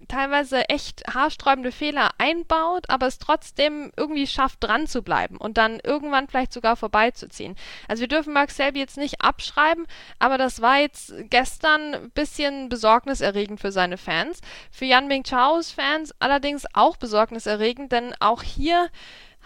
teilweise 0.07 0.69
echt 0.69 1.03
haarsträubende 1.13 1.71
Fehler 1.71 2.11
einbaut, 2.17 2.89
aber 2.89 3.07
es 3.07 3.17
trotzdem 3.17 3.91
irgendwie 3.97 4.27
schafft, 4.27 4.63
dran 4.63 4.87
zu 4.87 5.01
bleiben 5.01 5.37
und 5.37 5.57
dann 5.57 5.79
irgendwann 5.83 6.27
vielleicht 6.27 6.53
sogar 6.53 6.75
vorbeizuziehen. 6.75 7.55
Also 7.87 8.01
wir 8.01 8.07
dürfen 8.07 8.33
Mark 8.33 8.51
Selby 8.51 8.79
jetzt 8.79 8.97
nicht 8.97 9.21
abschreiben, 9.21 9.87
aber 10.19 10.37
das 10.37 10.61
war 10.61 10.79
jetzt 10.79 11.13
gestern 11.29 11.95
ein 11.95 12.11
bisschen 12.11 12.69
besorgniserregend 12.69 13.59
für 13.59 13.71
seine 13.71 13.97
Fans. 13.97 14.41
Für 14.71 14.85
Yan 14.85 15.07
Ming 15.07 15.23
Chaos 15.23 15.71
Fans 15.71 16.13
allerdings 16.19 16.65
auch 16.73 16.97
besorgniserregend, 16.97 17.91
denn 17.91 18.13
auch 18.19 18.43
hier 18.43 18.89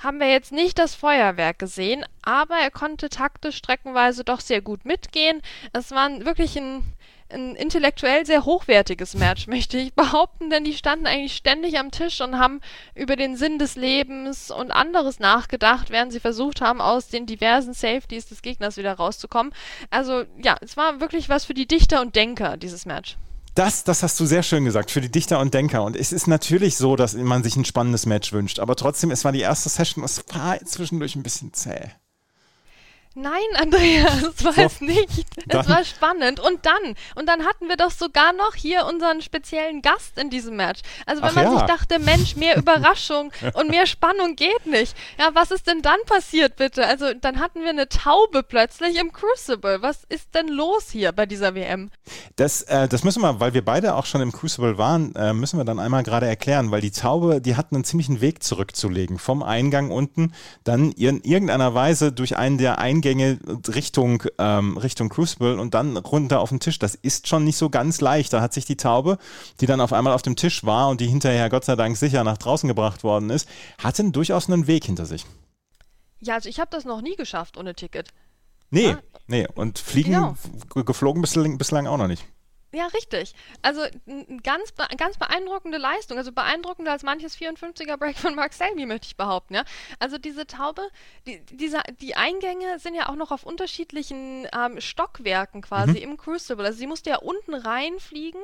haben 0.03 0.19
wir 0.19 0.29
jetzt 0.29 0.51
nicht 0.51 0.79
das 0.79 0.95
Feuerwerk 0.95 1.59
gesehen, 1.59 2.03
aber 2.23 2.55
er 2.55 2.71
konnte 2.71 3.09
taktisch 3.09 3.57
streckenweise 3.57 4.23
doch 4.23 4.39
sehr 4.39 4.61
gut 4.61 4.83
mitgehen. 4.83 5.41
Es 5.73 5.91
war 5.91 6.09
wirklich 6.25 6.57
ein 6.57 6.83
ein 7.33 7.55
intellektuell 7.55 8.25
sehr 8.25 8.45
hochwertiges 8.45 9.15
Match, 9.15 9.47
möchte 9.47 9.77
ich 9.77 9.93
behaupten, 9.93 10.49
denn 10.49 10.63
die 10.63 10.73
standen 10.73 11.07
eigentlich 11.07 11.35
ständig 11.35 11.77
am 11.77 11.91
Tisch 11.91 12.21
und 12.21 12.37
haben 12.37 12.61
über 12.95 13.15
den 13.15 13.35
Sinn 13.35 13.59
des 13.59 13.75
Lebens 13.75 14.51
und 14.51 14.71
anderes 14.71 15.19
nachgedacht, 15.19 15.89
während 15.89 16.11
sie 16.11 16.19
versucht 16.19 16.61
haben, 16.61 16.81
aus 16.81 17.07
den 17.07 17.25
diversen 17.25 17.73
Safeties 17.73 18.27
des 18.27 18.41
Gegners 18.41 18.77
wieder 18.77 18.93
rauszukommen. 18.93 19.53
Also 19.89 20.23
ja, 20.41 20.57
es 20.61 20.77
war 20.77 20.99
wirklich 20.99 21.29
was 21.29 21.45
für 21.45 21.53
die 21.53 21.67
Dichter 21.67 22.01
und 22.01 22.15
Denker, 22.15 22.57
dieses 22.57 22.85
Match. 22.85 23.17
Das, 23.55 23.83
das 23.83 24.01
hast 24.01 24.17
du 24.19 24.25
sehr 24.25 24.43
schön 24.43 24.63
gesagt, 24.63 24.91
für 24.91 25.01
die 25.01 25.11
Dichter 25.11 25.39
und 25.39 25.53
Denker. 25.53 25.83
Und 25.83 25.97
es 25.97 26.13
ist 26.13 26.27
natürlich 26.27 26.77
so, 26.77 26.95
dass 26.95 27.13
man 27.15 27.43
sich 27.43 27.57
ein 27.57 27.65
spannendes 27.65 28.05
Match 28.05 28.31
wünscht. 28.31 28.59
Aber 28.59 28.77
trotzdem, 28.77 29.11
es 29.11 29.25
war 29.25 29.33
die 29.33 29.41
erste 29.41 29.67
Session, 29.67 30.05
es 30.05 30.23
war 30.33 30.63
zwischendurch 30.63 31.15
ein 31.15 31.23
bisschen 31.23 31.53
zäh. 31.53 31.89
Nein, 33.13 33.33
Andreas, 33.55 34.21
das 34.37 34.45
war 34.45 34.53
so, 34.53 34.61
es 34.61 34.79
nicht. 34.79 35.25
Es 35.49 35.67
war 35.67 35.83
spannend. 35.83 36.39
Und 36.39 36.65
dann, 36.65 36.95
und 37.15 37.27
dann 37.27 37.45
hatten 37.45 37.67
wir 37.67 37.75
doch 37.75 37.91
sogar 37.91 38.31
noch 38.31 38.55
hier 38.55 38.85
unseren 38.85 39.21
speziellen 39.21 39.81
Gast 39.81 40.17
in 40.17 40.29
diesem 40.29 40.55
Match. 40.55 40.79
Also 41.05 41.21
wenn 41.21 41.29
Ach 41.31 41.35
man 41.35 41.45
ja. 41.45 41.51
sich 41.51 41.61
dachte, 41.63 41.99
Mensch, 41.99 42.37
mehr 42.37 42.55
Überraschung 42.55 43.33
und 43.53 43.69
mehr 43.69 43.85
Spannung 43.85 44.37
geht 44.37 44.65
nicht. 44.65 44.95
Ja, 45.19 45.31
was 45.33 45.51
ist 45.51 45.67
denn 45.67 45.81
dann 45.81 45.99
passiert, 46.05 46.55
bitte? 46.55 46.87
Also 46.87 47.13
dann 47.13 47.39
hatten 47.39 47.61
wir 47.61 47.69
eine 47.69 47.89
Taube 47.89 48.43
plötzlich 48.43 48.97
im 48.97 49.11
Crucible. 49.11 49.81
Was 49.81 50.05
ist 50.07 50.33
denn 50.33 50.47
los 50.47 50.89
hier 50.89 51.11
bei 51.11 51.25
dieser 51.25 51.53
WM? 51.53 51.91
Das, 52.37 52.61
äh, 52.61 52.87
das 52.87 53.03
müssen 53.03 53.21
wir, 53.21 53.41
weil 53.41 53.53
wir 53.53 53.65
beide 53.65 53.95
auch 53.95 54.05
schon 54.05 54.21
im 54.21 54.31
Crucible 54.31 54.77
waren, 54.77 55.13
äh, 55.15 55.33
müssen 55.33 55.57
wir 55.57 55.65
dann 55.65 55.79
einmal 55.79 56.03
gerade 56.03 56.27
erklären, 56.27 56.71
weil 56.71 56.79
die 56.79 56.91
Taube, 56.91 57.41
die 57.41 57.57
hatten 57.57 57.75
einen 57.75 57.83
ziemlichen 57.83 58.21
Weg 58.21 58.41
zurückzulegen. 58.41 59.19
Vom 59.19 59.43
Eingang 59.43 59.91
unten, 59.91 60.33
dann 60.63 60.93
in 60.93 61.21
irgendeiner 61.23 61.73
Weise 61.73 62.13
durch 62.13 62.37
einen 62.37 62.57
der 62.57 62.77
Eingänge 62.77 63.00
Eingänge 63.01 63.39
Richtung, 63.67 64.23
ähm, 64.37 64.77
Richtung 64.77 65.09
Crucible 65.09 65.59
und 65.59 65.73
dann 65.73 65.97
runter 65.97 66.39
auf 66.39 66.49
den 66.49 66.59
Tisch. 66.59 66.77
Das 66.77 66.93
ist 66.93 67.27
schon 67.27 67.43
nicht 67.43 67.57
so 67.57 67.71
ganz 67.71 67.99
leicht. 67.99 68.31
Da 68.31 68.41
hat 68.41 68.53
sich 68.53 68.65
die 68.65 68.77
Taube, 68.77 69.17
die 69.59 69.65
dann 69.65 69.81
auf 69.81 69.91
einmal 69.91 70.13
auf 70.13 70.21
dem 70.21 70.35
Tisch 70.35 70.63
war 70.63 70.89
und 70.89 71.01
die 71.01 71.07
hinterher 71.07 71.49
Gott 71.49 71.65
sei 71.65 71.75
Dank 71.75 71.97
sicher 71.97 72.23
nach 72.23 72.37
draußen 72.37 72.67
gebracht 72.67 73.03
worden 73.03 73.31
ist, 73.31 73.49
hatte 73.79 74.03
durchaus 74.11 74.49
einen 74.49 74.67
Weg 74.67 74.85
hinter 74.85 75.07
sich. 75.07 75.25
Ja, 76.19 76.35
also 76.35 76.47
ich 76.47 76.59
habe 76.59 76.69
das 76.69 76.85
noch 76.85 77.01
nie 77.01 77.15
geschafft 77.15 77.57
ohne 77.57 77.73
Ticket. 77.73 78.09
Nee, 78.69 78.89
ja? 78.89 78.99
nee. 79.25 79.47
Und 79.55 79.79
fliegen 79.79 80.11
genau. 80.11 80.35
geflogen 80.85 81.21
bislang, 81.21 81.57
bislang 81.57 81.87
auch 81.87 81.97
noch 81.97 82.07
nicht. 82.07 82.23
Ja, 82.73 82.87
richtig. 82.87 83.33
Also 83.61 83.81
ganz, 84.43 84.73
ganz 84.97 85.17
beeindruckende 85.17 85.77
Leistung. 85.77 86.17
Also 86.17 86.31
beeindruckender 86.31 86.91
als 86.91 87.03
manches 87.03 87.37
54er 87.37 87.97
Break 87.97 88.17
von 88.17 88.33
Mark 88.33 88.53
Selby, 88.53 88.85
möchte 88.85 89.07
ich 89.07 89.17
behaupten. 89.17 89.55
Ja? 89.55 89.65
Also 89.99 90.17
diese 90.17 90.47
Taube, 90.47 90.81
die, 91.27 91.41
diese, 91.51 91.81
die 91.99 92.15
Eingänge 92.15 92.79
sind 92.79 92.95
ja 92.95 93.09
auch 93.09 93.15
noch 93.15 93.31
auf 93.31 93.43
unterschiedlichen 93.43 94.47
ähm, 94.53 94.79
Stockwerken 94.79 95.61
quasi 95.61 95.91
mhm. 95.91 96.11
im 96.11 96.17
Crucible. 96.17 96.65
Also 96.65 96.79
sie 96.79 96.87
musste 96.87 97.09
ja 97.09 97.17
unten 97.17 97.53
reinfliegen 97.53 98.41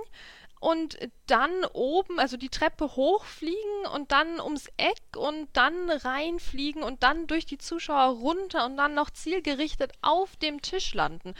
und 0.59 0.97
dann 1.27 1.65
oben, 1.73 2.19
also 2.19 2.37
die 2.37 2.49
Treppe 2.49 2.95
hochfliegen 2.95 3.85
und 3.93 4.11
dann 4.11 4.39
ums 4.39 4.67
Eck 4.77 5.17
und 5.17 5.49
dann 5.53 5.89
reinfliegen 5.89 6.83
und 6.83 7.03
dann 7.03 7.27
durch 7.27 7.45
die 7.45 7.57
Zuschauer 7.57 8.17
runter 8.17 8.65
und 8.65 8.77
dann 8.77 8.93
noch 8.93 9.09
zielgerichtet 9.09 9.91
auf 10.01 10.35
dem 10.37 10.61
Tisch 10.61 10.93
landen. 10.93 11.35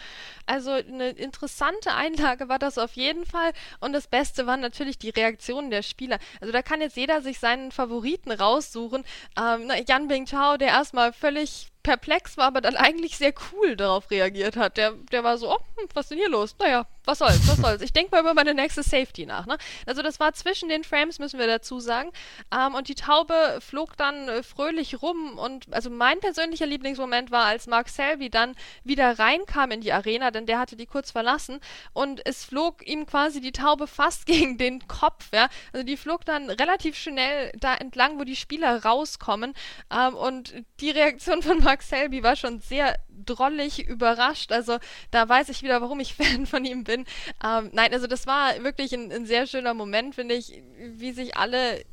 Also 0.46 0.72
eine 0.72 1.10
interessante 1.10 1.94
Einlage 1.94 2.50
war 2.50 2.60
das 2.60 2.78
auf 2.78 2.94
jeden 2.94 3.26
Fall 3.26 3.54
und 3.80 3.94
das 3.94 4.08
Beste 4.08 4.46
waren 4.46 4.60
natürlich 4.60 4.98
die 4.98 5.10
Reaktionen 5.10 5.72
der 5.72 5.84
Spieler. 5.84 6.20
Also 6.42 6.52
da 6.52 6.62
kann 6.62 6.82
jetzt 6.82 6.98
jeder 6.98 7.22
sich 7.22 7.40
seinen 7.40 7.72
Favoriten 7.72 8.32
raussuchen. 8.32 9.04
Ähm, 9.38 9.72
Yan 9.88 10.08
Bing 10.08 10.26
Chao, 10.26 10.58
der 10.58 10.70
erstmal 10.70 11.14
völlig 11.14 11.70
perplex 11.88 12.36
war, 12.36 12.48
aber 12.48 12.60
dann 12.60 12.76
eigentlich 12.76 13.18
sehr 13.18 13.34
cool 13.54 13.78
darauf 13.78 14.12
reagiert 14.12 14.58
hat. 14.58 14.76
Der, 14.76 14.92
der 14.92 15.24
war 15.24 15.38
so, 15.38 15.50
oh, 15.54 15.60
hm, 15.78 15.88
was 15.94 16.06
ist 16.06 16.12
denn 16.12 16.18
hier 16.18 16.30
los? 16.30 16.56
Naja, 16.60 16.86
was 17.08 17.20
soll's, 17.20 17.48
was 17.48 17.58
soll's. 17.58 17.82
Ich 17.82 17.94
denke 17.94 18.12
mal 18.12 18.22
über 18.22 18.34
meine 18.34 18.54
nächste 18.54 18.84
Safety 18.84 19.26
nach. 19.26 19.46
Ne? 19.46 19.58
Also 19.86 20.02
das 20.02 20.20
war 20.20 20.34
zwischen 20.34 20.68
den 20.70 20.84
Frames, 20.84 21.20
müssen 21.20 21.40
wir 21.40 21.48
dazu 21.48 21.80
sagen. 21.80 22.12
Ähm, 22.52 22.76
und 22.76 22.90
die 22.90 22.96
Taube 22.96 23.60
flog 23.62 23.96
dann 23.96 24.28
äh, 24.28 24.44
fröhlich 24.44 25.02
rum. 25.02 25.38
Und 25.38 25.74
also 25.74 25.90
mein 25.90 26.20
persönlicher 26.20 26.66
Lieblingsmoment 26.66 27.32
war, 27.32 27.46
als 27.46 27.66
Mark 27.68 27.90
Selby 27.90 28.30
dann 28.30 28.56
wieder 28.84 29.18
reinkam 29.18 29.72
in 29.72 29.82
die 29.82 29.94
Arena, 29.94 30.32
denn 30.32 30.46
der 30.46 30.60
hatte 30.60 30.76
die 30.76 30.86
kurz 30.86 31.12
verlassen. 31.12 31.60
Und 31.94 32.26
es 32.26 32.44
flog 32.44 32.86
ihm 32.86 33.06
quasi 33.06 33.40
die 33.40 33.54
Taube 33.54 33.88
fast 33.88 34.26
gegen 34.26 34.58
den 34.58 34.88
Kopf. 34.88 35.30
Ja? 35.34 35.48
Also 35.72 35.86
die 35.86 35.98
flog 35.98 36.26
dann 36.26 36.50
relativ 36.50 36.98
schnell 36.98 37.52
da 37.58 37.76
entlang, 37.76 38.20
wo 38.20 38.26
die 38.26 38.36
Spieler 38.36 38.84
rauskommen. 38.84 39.54
Ähm, 39.90 40.14
und 40.16 40.54
die 40.82 40.92
Reaktion 40.92 41.42
von 41.42 41.64
Mark 41.64 41.84
Selby 41.84 42.22
war 42.22 42.36
schon 42.36 42.60
sehr 42.60 42.98
drollig 43.26 43.88
überrascht. 43.88 44.52
Also 44.52 44.78
da 45.12 45.28
weiß 45.28 45.50
ich 45.50 45.64
wieder, 45.64 45.82
warum 45.82 46.00
ich 46.00 46.14
Fan 46.18 46.46
von 46.46 46.66
ihm 46.66 46.84
bin. 46.84 46.97
Ähm, 47.44 47.70
nein, 47.74 47.94
also 47.94 48.08
das 48.08 48.28
war 48.28 48.64
wirklich 48.64 48.94
ein, 48.94 49.12
ein 49.12 49.26
sehr 49.26 49.48
schöner 49.48 49.74
Moment, 49.74 50.16
finde 50.16 50.36
ich, 50.36 50.62
wie 50.78 51.12
sich 51.12 51.36
alle 51.38 51.84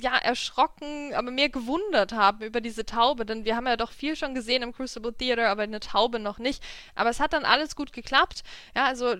ja, 0.00 0.16
erschrocken, 0.16 1.14
aber 1.14 1.30
mehr 1.30 1.48
gewundert 1.48 2.12
haben 2.12 2.44
über 2.44 2.60
diese 2.60 2.84
Taube, 2.84 3.24
denn 3.24 3.44
wir 3.44 3.56
haben 3.56 3.66
ja 3.66 3.76
doch 3.76 3.90
viel 3.90 4.16
schon 4.16 4.34
gesehen 4.34 4.62
im 4.62 4.72
Crucible 4.72 5.14
Theater, 5.14 5.48
aber 5.48 5.62
eine 5.62 5.80
Taube 5.80 6.18
noch 6.18 6.38
nicht. 6.38 6.62
Aber 6.94 7.10
es 7.10 7.20
hat 7.20 7.32
dann 7.32 7.44
alles 7.44 7.74
gut 7.74 7.92
geklappt. 7.92 8.42
Ja, 8.76 8.84
also 8.84 9.14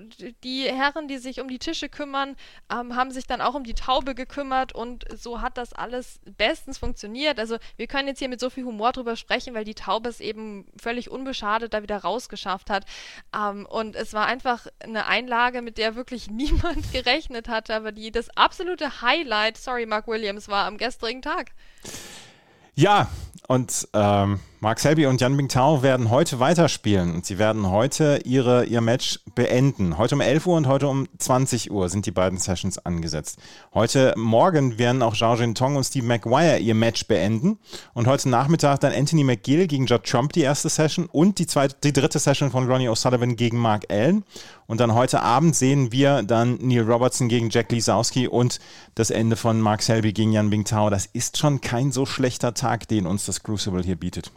die 0.45 0.65
Herren, 0.65 1.09
die 1.09 1.19
sich 1.19 1.41
um 1.41 1.49
die 1.49 1.59
Tische 1.59 1.89
kümmern, 1.89 2.37
ähm, 2.71 2.97
haben 2.97 3.11
sich 3.11 3.27
dann 3.27 3.41
auch 3.41 3.55
um 3.55 3.65
die 3.65 3.75
Taube 3.75 4.15
gekümmert 4.15 4.75
und 4.75 5.05
so 5.17 5.41
hat 5.41 5.57
das 5.57 5.73
alles 5.73 6.21
bestens 6.37 6.79
funktioniert. 6.79 7.39
Also 7.39 7.57
wir 7.77 7.87
können 7.87 8.09
jetzt 8.09 8.19
hier 8.19 8.29
mit 8.29 8.41
so 8.41 8.51
viel 8.51 8.65
Humor 8.65 8.93
drüber 8.93 9.17
sprechen, 9.17 9.55
weil 9.55 9.65
die 9.65 9.75
Taube 9.75 10.09
es 10.09 10.21
eben 10.21 10.67
völlig 10.81 11.11
unbeschadet 11.11 11.73
da 11.73 11.83
wieder 11.83 11.99
rausgeschafft 11.99 12.69
hat. 12.69 12.85
Ähm, 13.35 13.67
und 13.67 13.97
es 13.97 14.13
war 14.13 14.27
einfach 14.27 14.67
eine 14.81 15.07
Einlage, 15.07 15.63
mit 15.63 15.79
der 15.79 15.95
wirklich 15.97 16.31
niemand 16.31 16.93
gerechnet 16.93 17.49
hatte, 17.49 17.75
aber 17.75 17.93
die 17.93 18.11
das 18.11 18.29
absolute 18.37 19.01
Highlight, 19.01 19.57
sorry 19.57 19.87
Mark 19.87 20.07
Williams, 20.07 20.49
war 20.49 20.58
war 20.59 20.67
am 20.67 20.77
gestrigen 20.77 21.23
Tag. 21.23 21.53
Ja, 22.75 23.09
und 23.47 23.89
ähm, 23.93 24.41
Mark 24.61 24.81
Selby 24.81 25.07
und 25.07 25.21
Jan 25.21 25.37
Bingtao 25.37 25.85
werden 25.85 26.11
heute 26.11 26.41
weiterspielen 26.41 27.15
und 27.15 27.25
sie 27.25 27.39
werden 27.39 27.71
heute 27.71 28.23
ihre, 28.25 28.65
ihr 28.65 28.81
Match 28.81 29.21
beenden. 29.37 29.99
Heute 29.99 30.17
um 30.17 30.21
11 30.21 30.49
Uhr 30.49 30.57
und 30.57 30.67
heute 30.67 30.89
um 30.89 31.07
20 31.17 31.71
Uhr 31.71 31.89
sind 31.89 32.07
die 32.07 32.11
beiden 32.11 32.41
Sessions 32.41 32.85
angesetzt. 32.85 33.39
Heute 33.73 34.15
Morgen 34.17 34.77
werden 34.77 35.01
auch 35.03 35.15
Zhao 35.15 35.37
Tong 35.55 35.77
und 35.77 35.85
Steve 35.85 36.05
Maguire 36.05 36.59
ihr 36.59 36.75
Match 36.75 37.07
beenden 37.07 37.59
und 37.95 38.09
heute 38.09 38.29
Nachmittag 38.29 38.81
dann 38.81 38.93
Anthony 38.93 39.23
McGill 39.23 39.69
gegen 39.69 39.87
Judd 39.87 40.03
Trump 40.03 40.33
die 40.33 40.41
erste 40.41 40.69
Session 40.69 41.07
und 41.07 41.39
die, 41.39 41.47
zweite, 41.47 41.77
die 41.85 41.93
dritte 41.93 42.19
Session 42.19 42.51
von 42.51 42.69
Ronnie 42.69 42.89
O'Sullivan 42.89 43.37
gegen 43.37 43.59
Mark 43.59 43.85
Allen. 43.93 44.25
Und 44.67 44.81
dann 44.81 44.93
heute 44.93 45.23
Abend 45.23 45.55
sehen 45.55 45.93
wir 45.93 46.25
dann 46.25 46.59
Neil 46.61 46.83
Robertson 46.83 47.29
gegen 47.29 47.51
Jack 47.51 47.71
Lisowski 47.71 48.27
und 48.27 48.59
das 48.97 49.11
Ende 49.11 49.37
von 49.37 49.61
Mark 49.61 49.83
Selby 49.83 50.13
gegen 50.13 50.33
Jan 50.33 50.51
Bingtao. 50.51 50.91
Das 50.91 51.07
ist 51.07 51.39
schon 51.39 51.61
kein 51.61 51.93
so 51.93 52.07
schlechter 52.07 52.55
Tag, 52.55 52.89
den 52.89 53.07
uns 53.07 53.25
das 53.25 53.45
Crucible 53.45 53.85
hier 53.85 53.95
bietet. 53.95 54.33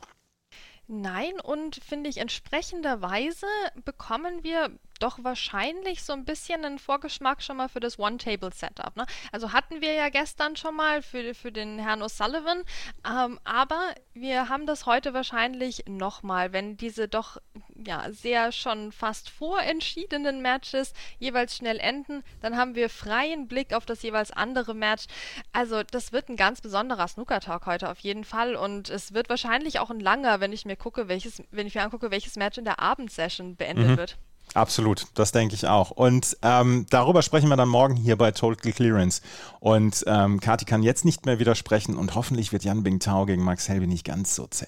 Nein, 0.94 1.40
und 1.40 1.78
finde 1.78 2.10
ich 2.10 2.18
entsprechenderweise 2.18 3.48
bekommen 3.86 4.44
wir 4.44 4.78
doch 5.02 5.24
wahrscheinlich 5.24 6.04
so 6.04 6.14
ein 6.14 6.26
bisschen 6.26 6.64
einen 6.66 6.80
Vorgeschmack 6.80 7.42
schon 7.42 7.58
mal 7.58 7.70
für 7.70 7.80
das 7.80 8.00
One-Table-Setup. 8.00 8.96
Ne? 8.96 9.06
Also 9.32 9.52
hatten 9.52 9.82
wir 9.82 9.94
ja 9.94 10.10
gestern 10.10 10.56
schon 10.56 10.76
mal 10.76 11.02
für, 11.02 11.34
für 11.34 11.52
den 11.52 11.80
Herrn 11.80 12.02
O'Sullivan, 12.02 12.64
ähm, 13.08 13.40
aber 13.44 13.94
wir 14.14 14.50
haben 14.50 14.66
das 14.66 14.86
heute 14.86 15.14
wahrscheinlich 15.14 15.86
nochmal, 15.88 16.54
wenn 16.54 16.78
diese 16.78 17.08
doch 17.08 17.38
ja 17.76 18.12
sehr 18.12 18.52
schon 18.52 18.92
fast 18.92 19.30
vorentschiedenen 19.30 20.42
Matches 20.42 20.94
jeweils 21.20 21.56
schnell 21.56 21.80
enden, 21.80 22.24
dann 22.42 22.58
haben 22.58 22.76
wir 22.76 22.90
freien 22.90 23.48
Blick 23.48 23.74
auf 23.74 23.86
das 23.86 24.02
jeweils 24.02 24.32
andere 24.32 24.74
Match. 24.74 25.06
Also 25.52 25.84
das 25.84 26.12
wird 26.12 26.30
ein 26.30 26.36
ganz 26.36 26.62
besonderer 26.62 27.08
Snooker-Talk 27.08 27.66
heute 27.66 27.90
auf 27.90 28.00
jeden 28.00 28.24
Fall 28.24 28.56
und 28.56 28.90
es 28.90 29.14
wird 29.14 29.30
wahrscheinlich 29.30 29.80
auch 29.80 29.90
ein 29.90 30.00
langer, 30.00 30.40
wenn 30.40 30.54
ich 30.54 30.66
mir 30.66 30.76
gucke, 30.76 31.08
welches, 31.08 31.42
wenn 31.52 31.68
ich 31.68 31.76
mir 31.76 31.84
angucke, 31.84 32.12
welches 32.12 32.36
Match 32.36 32.58
in 32.58 32.66
der 32.66 32.80
Abendsession 32.80 33.56
beendet 33.56 33.88
mhm. 33.88 33.98
wird. 33.98 34.18
Absolut, 34.54 35.08
das 35.14 35.32
denke 35.32 35.56
ich 35.56 35.68
auch. 35.68 35.92
Und 35.92 36.38
ähm, 36.42 36.86
darüber 36.90 37.22
sprechen 37.22 37.48
wir 37.48 37.56
dann 37.56 37.70
morgen 37.70 37.96
hier 37.96 38.18
bei 38.18 38.32
Total 38.32 38.72
Clearance. 38.74 39.22
Und 39.60 40.04
ähm, 40.08 40.40
Kati 40.42 40.66
kann 40.66 40.84
jetzt 40.84 41.06
nicht 41.06 41.26
mehr 41.26 41.40
widersprechen 41.40 41.96
und 41.96 42.16
hoffentlich 42.16 42.52
wird 42.52 42.64
Jan 42.64 42.84
Bingtao 42.84 43.26
gegen 43.26 43.44
Max 43.44 43.70
Helby 43.70 43.88
nicht 43.88 44.06
ganz 44.06 44.36
so 44.36 44.48
zäh. 44.48 44.68